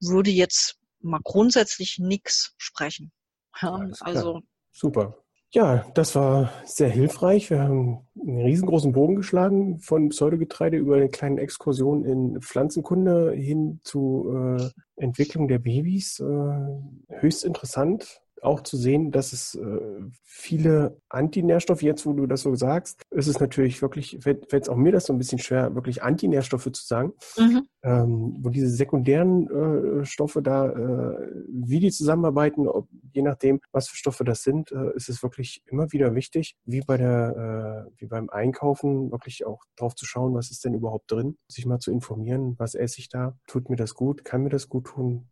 würde 0.00 0.30
jetzt 0.30 0.78
mal 1.00 1.20
grundsätzlich 1.22 1.98
nichts 1.98 2.54
sprechen. 2.56 3.12
Ja, 3.60 3.90
also 4.00 4.40
super. 4.72 5.22
Ja, 5.52 5.86
das 5.94 6.14
war 6.14 6.52
sehr 6.64 6.88
hilfreich. 6.88 7.50
Wir 7.50 7.60
haben 7.60 8.06
einen 8.20 8.42
riesengroßen 8.42 8.92
Bogen 8.92 9.16
geschlagen 9.16 9.78
von 9.78 10.08
Pseudogetreide 10.10 10.76
über 10.76 10.96
eine 10.96 11.08
kleine 11.08 11.40
Exkursion 11.40 12.04
in 12.04 12.40
Pflanzenkunde 12.42 13.32
hin 13.32 13.80
zu 13.84 14.58
äh, 14.58 14.68
Entwicklung 14.96 15.48
der 15.48 15.60
Babys. 15.60 16.20
Äh, 16.20 17.20
höchst 17.20 17.44
interessant 17.44 18.20
auch 18.42 18.62
zu 18.62 18.76
sehen, 18.76 19.10
dass 19.10 19.32
es 19.32 19.54
äh, 19.54 19.80
viele 20.24 21.00
Antinährstoffe, 21.08 21.82
jetzt 21.82 22.06
wo 22.06 22.12
du 22.12 22.26
das 22.26 22.42
so 22.42 22.54
sagst, 22.54 23.02
ist 23.10 23.26
es 23.26 23.40
natürlich 23.40 23.82
wirklich, 23.82 24.18
fällt 24.20 24.52
es 24.52 24.68
auch 24.68 24.76
mir 24.76 24.92
das 24.92 25.06
so 25.06 25.12
ein 25.12 25.18
bisschen 25.18 25.38
schwer, 25.38 25.74
wirklich 25.74 26.02
Antinährstoffe 26.02 26.70
zu 26.72 26.84
sagen, 26.84 27.12
mhm. 27.38 27.66
ähm, 27.82 28.36
wo 28.40 28.50
diese 28.50 28.68
sekundären 28.68 30.00
äh, 30.00 30.04
Stoffe 30.04 30.42
da, 30.42 30.66
äh, 30.68 31.30
wie 31.48 31.80
die 31.80 31.90
zusammenarbeiten, 31.90 32.68
ob, 32.68 32.88
je 33.12 33.22
nachdem, 33.22 33.60
was 33.72 33.88
für 33.88 33.96
Stoffe 33.96 34.24
das 34.24 34.42
sind, 34.42 34.72
äh, 34.72 34.94
ist 34.94 35.08
es 35.08 35.22
wirklich 35.22 35.62
immer 35.66 35.92
wieder 35.92 36.14
wichtig, 36.14 36.56
wie 36.64 36.80
bei 36.80 36.96
der, 36.96 37.86
äh, 37.88 38.00
wie 38.00 38.06
beim 38.06 38.28
Einkaufen, 38.30 39.10
wirklich 39.10 39.46
auch 39.46 39.62
drauf 39.76 39.94
zu 39.94 40.04
schauen, 40.04 40.34
was 40.34 40.50
ist 40.50 40.64
denn 40.64 40.74
überhaupt 40.74 41.10
drin, 41.10 41.36
sich 41.48 41.66
mal 41.66 41.78
zu 41.78 41.90
informieren, 41.90 42.54
was 42.58 42.74
esse 42.74 43.00
ich 43.00 43.08
da, 43.08 43.36
tut 43.46 43.70
mir 43.70 43.76
das 43.76 43.94
gut, 43.94 44.24
kann 44.24 44.42
mir 44.42 44.50
das 44.50 44.68
gut 44.68 44.86
tun, 44.86 45.28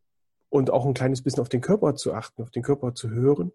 und 0.55 0.71
auch 0.71 0.87
ein 0.87 0.95
kleines 0.95 1.21
bisschen 1.21 1.41
auf 1.41 1.49
den 1.49 1.61
Körper 1.61 1.97
zu 1.97 2.15
achten, 2.15 2.41
auf 2.41 2.51
den 2.53 2.63
Körper 2.63 2.95
zu 2.95 3.11
hören, 3.11 3.51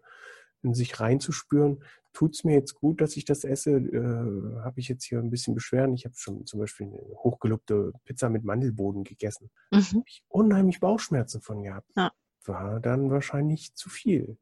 in 0.62 0.74
sich 0.74 1.00
reinzuspüren, 1.00 1.82
tut 2.12 2.34
es 2.34 2.44
mir 2.44 2.52
jetzt 2.52 2.74
gut, 2.74 3.00
dass 3.00 3.16
ich 3.16 3.24
das 3.24 3.42
esse? 3.42 3.70
Äh, 3.70 4.60
habe 4.62 4.80
ich 4.80 4.88
jetzt 4.88 5.04
hier 5.04 5.18
ein 5.18 5.30
bisschen 5.30 5.54
Beschwerden? 5.54 5.94
Ich 5.94 6.04
habe 6.04 6.14
schon 6.18 6.44
zum 6.44 6.60
Beispiel 6.60 6.88
eine 6.88 6.98
hochgelobte 6.98 7.92
Pizza 8.04 8.28
mit 8.28 8.44
Mandelboden 8.44 9.04
gegessen. 9.04 9.50
Mhm. 9.70 9.78
Habe 9.78 10.04
ich 10.06 10.22
unheimlich 10.28 10.78
Bauchschmerzen 10.78 11.40
von 11.40 11.62
gehabt. 11.62 11.90
Ja. 11.96 12.12
War 12.44 12.80
dann 12.80 13.10
wahrscheinlich 13.10 13.74
zu 13.74 13.88
viel. 13.88 14.36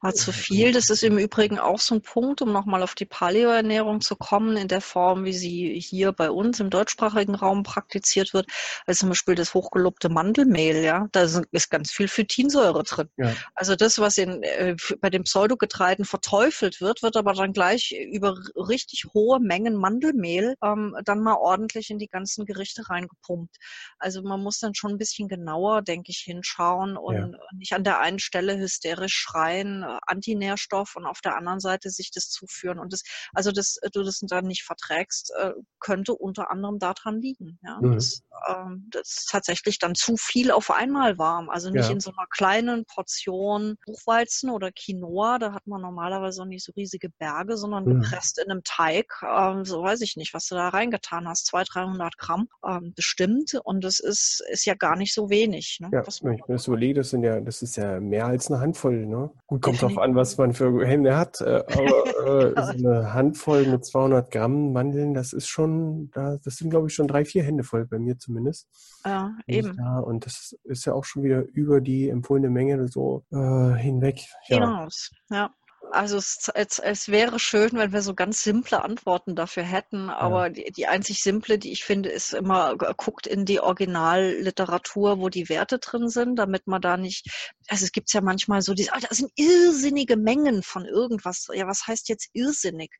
War 0.00 0.14
zu 0.14 0.30
viel. 0.30 0.72
Das 0.72 0.90
ist 0.90 1.02
im 1.02 1.18
Übrigen 1.18 1.58
auch 1.58 1.80
so 1.80 1.94
ein 1.94 2.02
Punkt, 2.02 2.42
um 2.42 2.52
nochmal 2.52 2.82
auf 2.82 2.94
die 2.94 3.06
Paleo-Ernährung 3.06 4.00
zu 4.00 4.14
kommen, 4.14 4.56
in 4.56 4.68
der 4.68 4.80
Form, 4.80 5.24
wie 5.24 5.32
sie 5.32 5.80
hier 5.80 6.12
bei 6.12 6.30
uns 6.30 6.60
im 6.60 6.70
deutschsprachigen 6.70 7.34
Raum 7.34 7.62
praktiziert 7.62 8.34
wird. 8.34 8.46
Also 8.86 9.00
zum 9.00 9.08
Beispiel 9.08 9.34
das 9.34 9.54
hochgelobte 9.54 10.08
Mandelmehl, 10.08 10.84
ja, 10.84 11.08
da 11.12 11.22
ist 11.22 11.70
ganz 11.70 11.90
viel 11.90 12.08
Phytinsäure 12.08 12.82
drin. 12.82 13.08
Ja. 13.16 13.34
Also 13.54 13.74
das, 13.74 13.98
was 13.98 14.18
in, 14.18 14.42
äh, 14.42 14.76
bei 15.00 15.10
den 15.10 15.24
Pseudogetreiden 15.24 16.04
verteufelt 16.04 16.80
wird, 16.80 17.02
wird 17.02 17.16
aber 17.16 17.32
dann 17.32 17.52
gleich 17.52 17.94
über 18.12 18.38
richtig 18.54 19.06
hohe 19.14 19.40
Mengen 19.40 19.76
Mandelmehl 19.76 20.56
ähm, 20.62 20.94
dann 21.04 21.20
mal 21.20 21.36
ordentlich 21.36 21.90
in 21.90 21.98
die 21.98 22.08
ganzen 22.08 22.44
Gerichte 22.44 22.88
reingepumpt. 22.88 23.56
Also 23.98 24.22
man 24.22 24.42
muss 24.42 24.58
dann 24.58 24.74
schon 24.74 24.92
ein 24.92 24.98
bisschen 24.98 25.28
genauer, 25.28 25.82
denke 25.82 26.10
ich, 26.10 26.18
hinschauen 26.18 26.96
und 26.96 27.32
ja. 27.32 27.38
nicht 27.52 27.72
an 27.72 27.84
der 27.84 28.00
einen 28.00 28.18
Stelle 28.18 28.58
hysterisch 28.58 29.14
schreien, 29.14 29.55
ein 29.60 29.82
äh, 29.82 29.98
Antinährstoff 30.06 30.96
und 30.96 31.06
auf 31.06 31.20
der 31.20 31.36
anderen 31.36 31.60
Seite 31.60 31.90
sich 31.90 32.10
das 32.10 32.28
zuführen. 32.30 32.78
Und 32.78 32.92
das, 32.92 33.02
also 33.34 33.52
dass 33.52 33.76
äh, 33.82 33.90
du 33.92 34.02
das 34.02 34.20
dann 34.20 34.46
nicht 34.46 34.64
verträgst, 34.64 35.32
äh, 35.38 35.52
könnte 35.80 36.14
unter 36.14 36.50
anderem 36.50 36.78
daran 36.78 37.20
liegen. 37.20 37.58
Ja? 37.64 37.78
Mhm. 37.80 37.92
Das, 37.92 38.22
ähm, 38.48 38.88
das 38.90 39.26
tatsächlich 39.30 39.78
dann 39.78 39.94
zu 39.94 40.16
viel 40.16 40.50
auf 40.50 40.70
einmal 40.70 41.18
war. 41.18 41.46
Also 41.50 41.70
nicht 41.70 41.88
Ja. 41.88 41.92
in 41.94 42.00
so 42.00 42.10
einer 42.10 42.26
kleinen 42.30 42.84
Portion 42.86 43.76
Buchweizen 43.84 44.50
oder 44.50 44.70
Quinoa, 44.72 45.38
da 45.38 45.52
hat 45.52 45.66
man 45.66 45.82
normalerweise 45.82 46.42
auch 46.42 46.46
nicht 46.46 46.64
so 46.64 46.72
riesige 46.72 47.10
Berge, 47.18 47.56
sondern 47.56 47.84
Mhm. 47.84 48.00
gepresst 48.00 48.38
in 48.38 48.50
einem 48.50 48.62
Teig, 48.64 49.06
ähm, 49.22 49.64
so 49.64 49.82
weiß 49.82 50.00
ich 50.00 50.16
nicht, 50.16 50.34
was 50.34 50.46
du 50.46 50.54
da 50.54 50.68
reingetan 50.68 51.28
hast, 51.28 51.46
200, 51.46 51.74
300 51.74 52.18
Gramm 52.18 52.48
ähm, 52.66 52.92
bestimmt. 52.94 53.54
Und 53.64 53.84
das 53.84 53.98
ist, 54.00 54.42
ist 54.50 54.64
ja 54.64 54.74
gar 54.74 54.96
nicht 54.96 55.14
so 55.14 55.30
wenig. 55.30 55.78
Ne? 55.80 55.90
Ja, 55.92 56.02
wenn 56.22 56.34
ich 56.34 56.46
mir 56.46 56.54
das 56.54 56.66
überlege, 56.66 56.94
das 56.94 57.10
sind 57.10 57.22
ja, 57.22 57.40
das 57.40 57.62
ist 57.62 57.76
ja 57.76 58.00
mehr 58.00 58.26
als 58.26 58.50
eine 58.50 58.60
Handvoll, 58.60 59.06
ne? 59.06 59.30
Gut, 59.48 59.62
kommt 59.62 59.80
drauf 59.80 59.96
an, 59.98 60.16
was 60.16 60.36
man 60.38 60.54
für 60.54 60.84
Hände 60.84 61.16
hat, 61.16 61.40
äh, 61.40 61.62
aber 61.68 62.56
äh, 62.56 62.78
so 62.78 62.88
eine 62.88 63.14
Handvoll 63.14 63.64
mit 63.66 63.84
200 63.84 64.28
Gramm 64.32 64.72
Mandeln, 64.72 65.14
das 65.14 65.32
ist 65.32 65.46
schon, 65.46 66.10
da, 66.12 66.36
das 66.42 66.56
sind 66.56 66.70
glaube 66.70 66.88
ich 66.88 66.94
schon 66.94 67.06
drei, 67.06 67.24
vier 67.24 67.44
Hände 67.44 67.62
voll, 67.62 67.86
bei 67.86 68.00
mir 68.00 68.18
zumindest. 68.18 68.66
ja, 69.04 69.36
ich 69.46 69.58
eben. 69.58 69.76
Da, 69.76 70.00
und 70.00 70.26
das 70.26 70.56
ist 70.64 70.84
ja 70.84 70.94
auch 70.94 71.04
schon 71.04 71.22
wieder 71.22 71.44
über 71.52 71.80
die 71.80 72.08
empfohlene 72.08 72.50
Menge 72.50 72.88
so 72.88 73.24
äh, 73.30 73.74
hinweg. 73.74 74.18
Ja, 74.48 74.56
Hinaus, 74.56 75.12
ja. 75.30 75.50
Also 75.90 76.16
es, 76.16 76.50
es, 76.54 76.78
es 76.78 77.08
wäre 77.08 77.38
schön, 77.38 77.70
wenn 77.74 77.92
wir 77.92 78.02
so 78.02 78.14
ganz 78.14 78.42
simple 78.42 78.82
Antworten 78.82 79.36
dafür 79.36 79.62
hätten, 79.62 80.10
aber 80.10 80.50
die, 80.50 80.70
die 80.72 80.86
einzig 80.86 81.22
simple, 81.22 81.58
die 81.58 81.72
ich 81.72 81.84
finde, 81.84 82.08
ist 82.08 82.34
immer, 82.34 82.76
guckt 82.76 83.26
in 83.26 83.44
die 83.44 83.60
Originalliteratur, 83.60 85.20
wo 85.20 85.28
die 85.28 85.48
Werte 85.48 85.78
drin 85.78 86.08
sind, 86.08 86.36
damit 86.36 86.66
man 86.66 86.80
da 86.80 86.96
nicht, 86.96 87.26
also 87.68 87.84
es 87.84 87.92
gibt 87.92 88.12
ja 88.12 88.20
manchmal 88.20 88.62
so, 88.62 88.74
diese, 88.74 88.92
ah, 88.92 89.00
da 89.00 89.14
sind 89.14 89.30
irrsinnige 89.36 90.16
Mengen 90.16 90.62
von 90.62 90.84
irgendwas. 90.84 91.48
Ja, 91.52 91.66
was 91.66 91.86
heißt 91.86 92.08
jetzt 92.08 92.30
irrsinnig? 92.32 92.90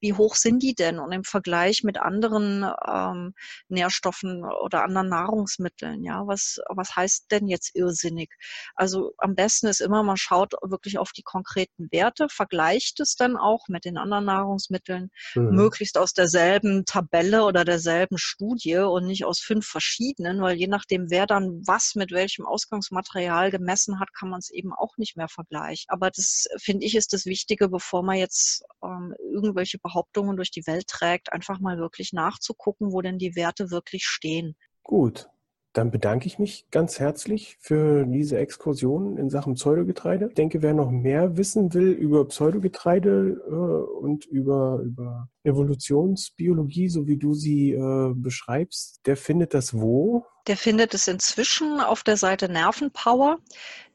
Wie 0.00 0.12
hoch 0.12 0.34
sind 0.34 0.62
die 0.62 0.74
denn? 0.74 0.98
Und 0.98 1.12
im 1.12 1.24
Vergleich 1.24 1.82
mit 1.82 1.98
anderen 1.98 2.70
ähm, 2.86 3.34
Nährstoffen 3.68 4.44
oder 4.44 4.84
anderen 4.84 5.08
Nahrungsmitteln, 5.08 6.04
ja, 6.04 6.26
was, 6.26 6.60
was 6.68 6.94
heißt 6.94 7.30
denn 7.30 7.48
jetzt 7.48 7.74
irrsinnig? 7.74 8.30
Also 8.74 9.12
am 9.18 9.34
besten 9.34 9.66
ist 9.66 9.80
immer, 9.80 10.02
man 10.02 10.16
schaut 10.16 10.54
wirklich 10.62 10.98
auf 10.98 11.12
die 11.12 11.22
konkreten 11.22 11.88
Werte, 11.90 12.28
vergleicht 12.36 13.00
es 13.00 13.16
dann 13.16 13.36
auch 13.36 13.68
mit 13.68 13.84
den 13.84 13.96
anderen 13.96 14.26
Nahrungsmitteln, 14.26 15.10
mhm. 15.34 15.54
möglichst 15.54 15.98
aus 15.98 16.12
derselben 16.12 16.84
Tabelle 16.84 17.44
oder 17.44 17.64
derselben 17.64 18.18
Studie 18.18 18.76
und 18.76 19.06
nicht 19.06 19.24
aus 19.24 19.40
fünf 19.40 19.66
verschiedenen, 19.66 20.40
weil 20.40 20.56
je 20.56 20.68
nachdem, 20.68 21.10
wer 21.10 21.26
dann 21.26 21.62
was 21.66 21.94
mit 21.94 22.12
welchem 22.12 22.46
Ausgangsmaterial 22.46 23.50
gemessen 23.50 23.98
hat, 23.98 24.12
kann 24.14 24.28
man 24.28 24.38
es 24.38 24.50
eben 24.50 24.72
auch 24.72 24.96
nicht 24.98 25.16
mehr 25.16 25.28
vergleichen. 25.28 25.86
Aber 25.88 26.10
das 26.10 26.46
finde 26.58 26.86
ich 26.86 26.94
ist 26.94 27.12
das 27.12 27.26
Wichtige, 27.26 27.68
bevor 27.68 28.02
man 28.02 28.16
jetzt 28.16 28.64
ähm, 28.84 29.14
irgendwelche 29.18 29.78
Behauptungen 29.78 30.36
durch 30.36 30.50
die 30.50 30.66
Welt 30.66 30.86
trägt, 30.86 31.32
einfach 31.32 31.58
mal 31.58 31.78
wirklich 31.78 32.12
nachzugucken, 32.12 32.92
wo 32.92 33.00
denn 33.00 33.18
die 33.18 33.34
Werte 33.34 33.70
wirklich 33.70 34.04
stehen. 34.04 34.54
Gut, 34.82 35.28
dann 35.76 35.90
bedanke 35.90 36.26
ich 36.26 36.38
mich 36.38 36.70
ganz 36.70 36.98
herzlich 36.98 37.58
für 37.60 38.06
diese 38.06 38.38
Exkursion 38.38 39.18
in 39.18 39.28
Sachen 39.28 39.54
Pseudogetreide. 39.54 40.28
Ich 40.28 40.34
denke, 40.34 40.62
wer 40.62 40.72
noch 40.72 40.90
mehr 40.90 41.36
wissen 41.36 41.74
will 41.74 41.90
über 41.90 42.26
Pseudogetreide 42.26 43.42
äh, 43.46 43.52
und 44.00 44.24
über, 44.24 44.80
über 44.82 45.28
Evolutionsbiologie, 45.46 46.88
so 46.88 47.06
wie 47.06 47.16
du 47.16 47.32
sie 47.34 47.72
äh, 47.72 48.12
beschreibst, 48.14 49.00
der 49.06 49.16
findet 49.16 49.54
das 49.54 49.72
wo? 49.74 50.26
Der 50.46 50.56
findet 50.56 50.94
es 50.94 51.08
inzwischen 51.08 51.80
auf 51.80 52.04
der 52.04 52.16
Seite 52.16 52.48
Nervenpower, 52.48 53.38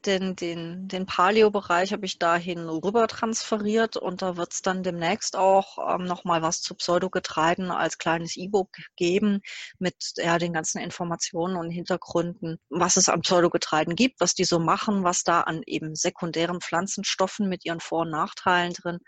denn 0.04 0.36
den, 0.36 0.86
den 0.86 1.06
Paleo-Bereich 1.06 1.92
habe 1.94 2.04
ich 2.04 2.18
dahin 2.18 2.68
rüber 2.68 3.08
transferiert 3.08 3.96
und 3.96 4.20
da 4.20 4.36
wird 4.36 4.52
es 4.52 4.60
dann 4.60 4.82
demnächst 4.82 5.34
auch 5.34 5.78
ähm, 5.94 6.04
nochmal 6.04 6.42
was 6.42 6.60
zu 6.60 6.74
Pseudogetreiden 6.74 7.70
als 7.70 7.96
kleines 7.96 8.36
E-Book 8.36 8.68
geben 8.96 9.40
mit 9.78 9.94
ja, 10.16 10.36
den 10.36 10.52
ganzen 10.52 10.78
Informationen 10.82 11.56
und 11.56 11.70
Hintergründen, 11.70 12.58
was 12.68 12.96
es 12.96 13.08
an 13.08 13.22
Pseudogetreiden 13.22 13.96
gibt, 13.96 14.20
was 14.20 14.34
die 14.34 14.44
so 14.44 14.58
machen, 14.58 15.04
was 15.04 15.24
da 15.24 15.40
an 15.42 15.62
eben 15.64 15.94
sekundären 15.94 16.60
Pflanzenstoffen 16.60 17.48
mit 17.48 17.64
ihren 17.64 17.80
Vor- 17.80 18.02
und 18.02 18.10
Nachteilen 18.10 18.74
drin 18.74 18.98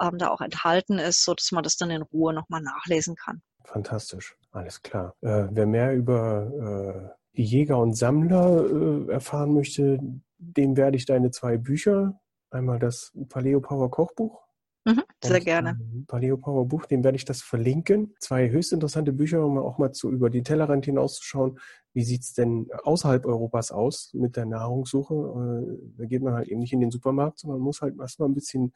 ähm, 0.00 0.18
da 0.18 0.28
auch 0.28 0.40
enthalten 0.40 0.98
ist, 0.98 1.24
so 1.24 1.34
dass 1.34 1.52
man 1.52 1.62
das 1.62 1.76
dann 1.76 1.90
in 1.90 2.02
Ruhe 2.02 2.32
nochmal 2.32 2.62
nachlesen 2.62 3.16
kann. 3.16 3.42
Fantastisch, 3.64 4.36
alles 4.50 4.82
klar. 4.82 5.14
Äh, 5.20 5.48
wer 5.50 5.66
mehr 5.66 5.94
über 5.94 7.14
äh, 7.14 7.36
die 7.36 7.44
Jäger 7.44 7.78
und 7.78 7.96
Sammler 7.96 8.64
äh, 8.64 9.12
erfahren 9.12 9.54
möchte, 9.54 9.98
dem 10.38 10.76
werde 10.76 10.96
ich 10.96 11.06
deine 11.06 11.30
zwei 11.30 11.56
Bücher, 11.56 12.20
einmal 12.50 12.78
das 12.78 13.12
Paleo 13.28 13.60
Power 13.60 13.90
Kochbuch 13.90 14.44
Mhm, 14.86 15.02
sehr 15.22 15.38
und 15.38 15.44
gerne. 15.44 15.70
ein 15.70 16.04
Paleo 16.06 16.36
Power 16.36 16.66
Buch, 16.66 16.84
dem 16.84 17.02
werde 17.04 17.16
ich 17.16 17.24
das 17.24 17.40
verlinken. 17.40 18.14
Zwei 18.20 18.50
höchst 18.50 18.72
interessante 18.72 19.14
Bücher, 19.14 19.44
um 19.44 19.56
auch 19.56 19.78
mal 19.78 19.92
zu 19.92 20.10
über 20.10 20.28
den 20.28 20.44
Tellerrand 20.44 20.84
hinauszuschauen. 20.84 21.58
Wie 21.94 22.04
sieht's 22.04 22.34
denn 22.34 22.68
außerhalb 22.82 23.24
Europas 23.24 23.72
aus 23.72 24.12
mit 24.12 24.36
der 24.36 24.44
Nahrungssuche? 24.44 25.14
Äh, 25.14 25.78
da 25.96 26.04
geht 26.04 26.22
man 26.22 26.34
halt 26.34 26.48
eben 26.48 26.60
nicht 26.60 26.74
in 26.74 26.80
den 26.80 26.90
Supermarkt, 26.90 27.38
sondern 27.38 27.60
muss 27.60 27.80
halt 27.80 27.98
erstmal 27.98 28.28
ein 28.28 28.34
bisschen 28.34 28.74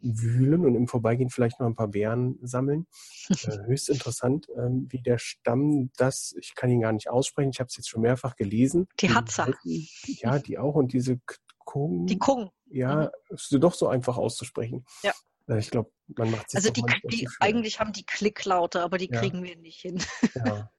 wühlen 0.00 0.64
und 0.64 0.74
im 0.74 0.86
Vorbeigehen 0.88 1.30
vielleicht 1.30 1.58
noch 1.60 1.66
ein 1.66 1.74
paar 1.74 1.88
Beeren 1.88 2.38
sammeln. 2.42 2.86
Äh, 3.30 3.58
höchst 3.66 3.90
interessant, 3.90 4.46
ähm, 4.56 4.86
wie 4.90 5.02
der 5.02 5.18
Stamm 5.18 5.90
das, 5.96 6.34
ich 6.38 6.54
kann 6.54 6.70
ihn 6.70 6.80
gar 6.80 6.92
nicht 6.92 7.10
aussprechen, 7.10 7.50
ich 7.50 7.60
habe 7.60 7.68
es 7.68 7.76
jetzt 7.76 7.88
schon 7.90 8.00
mehrfach 8.00 8.36
gelesen. 8.36 8.86
Die 9.00 9.10
Hatza. 9.14 9.46
Ja, 10.04 10.38
die 10.38 10.56
auch 10.58 10.74
und 10.76 10.92
diese 10.94 11.20
Kung, 11.58 12.06
Die 12.06 12.18
Kung. 12.18 12.50
ja, 12.70 13.10
ist 13.28 13.52
doch 13.60 13.74
so 13.74 13.88
einfach 13.88 14.16
auszusprechen. 14.16 14.86
Ja. 15.02 15.12
Äh, 15.48 15.58
Ich 15.58 15.70
glaube, 15.70 15.90
man 16.16 16.30
macht 16.30 16.50
sich 16.50 16.56
Also 16.56 16.70
die, 16.70 16.82
die 17.10 17.28
eigentlich 17.40 17.80
haben 17.80 17.92
die 17.92 18.04
Klicklaute, 18.06 18.80
aber 18.82 18.96
die 18.96 19.10
Ja. 19.12 19.20
kriegen 19.20 19.42
wir 19.42 19.56
nicht 19.56 19.80
hin. 19.82 20.02
Ja. 20.34 20.70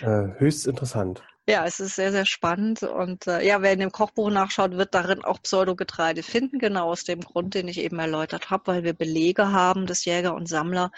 Äh, 0.00 0.38
höchst 0.40 0.66
interessant. 0.66 1.22
Ja, 1.48 1.66
es 1.66 1.80
ist 1.80 1.96
sehr, 1.96 2.12
sehr 2.12 2.24
spannend. 2.24 2.84
Und 2.84 3.26
äh, 3.26 3.44
ja, 3.44 3.60
wer 3.62 3.72
in 3.72 3.80
dem 3.80 3.90
Kochbuch 3.90 4.30
nachschaut, 4.30 4.76
wird 4.76 4.94
darin 4.94 5.24
auch 5.24 5.42
Pseudogetreide 5.42 6.22
finden, 6.22 6.60
genau 6.60 6.90
aus 6.90 7.02
dem 7.02 7.20
Grund, 7.20 7.54
den 7.54 7.66
ich 7.66 7.78
eben 7.78 7.98
erläutert 7.98 8.50
habe, 8.50 8.68
weil 8.68 8.84
wir 8.84 8.92
Belege 8.92 9.50
haben, 9.50 9.86
dass 9.86 10.04
Jäger 10.04 10.36
und 10.36 10.48
Sammler 10.48 10.92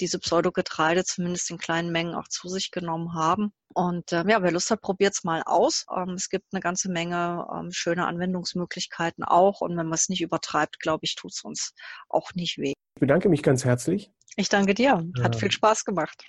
diese 0.00 0.18
Pseudogetreide 0.18 1.04
zumindest 1.04 1.50
in 1.50 1.58
kleinen 1.58 1.92
Mengen 1.92 2.14
auch 2.14 2.28
zu 2.28 2.48
sich 2.48 2.70
genommen 2.70 3.12
haben. 3.12 3.52
Und 3.74 4.14
ähm, 4.14 4.30
ja, 4.30 4.42
wer 4.42 4.50
Lust 4.50 4.70
hat, 4.70 4.80
probiert's 4.80 5.24
mal 5.24 5.42
aus. 5.44 5.84
Ähm, 5.94 6.14
es 6.14 6.30
gibt 6.30 6.46
eine 6.52 6.60
ganze 6.60 6.90
Menge 6.90 7.46
ähm, 7.54 7.70
schöne 7.70 8.06
Anwendungsmöglichkeiten 8.06 9.24
auch. 9.24 9.60
Und 9.60 9.76
wenn 9.76 9.86
man 9.86 9.94
es 9.94 10.08
nicht 10.08 10.22
übertreibt, 10.22 10.80
glaube 10.80 11.00
ich, 11.02 11.16
tut's 11.16 11.44
uns 11.44 11.74
auch 12.08 12.32
nicht 12.34 12.56
weh. 12.56 12.72
Ich 12.96 13.00
bedanke 13.00 13.28
mich 13.28 13.42
ganz 13.42 13.66
herzlich. 13.66 14.10
Ich 14.36 14.48
danke 14.48 14.72
dir. 14.72 15.04
Hat 15.22 15.34
Ja. 15.34 15.38
viel 15.38 15.52
Spaß 15.52 15.84
gemacht. 15.84 16.24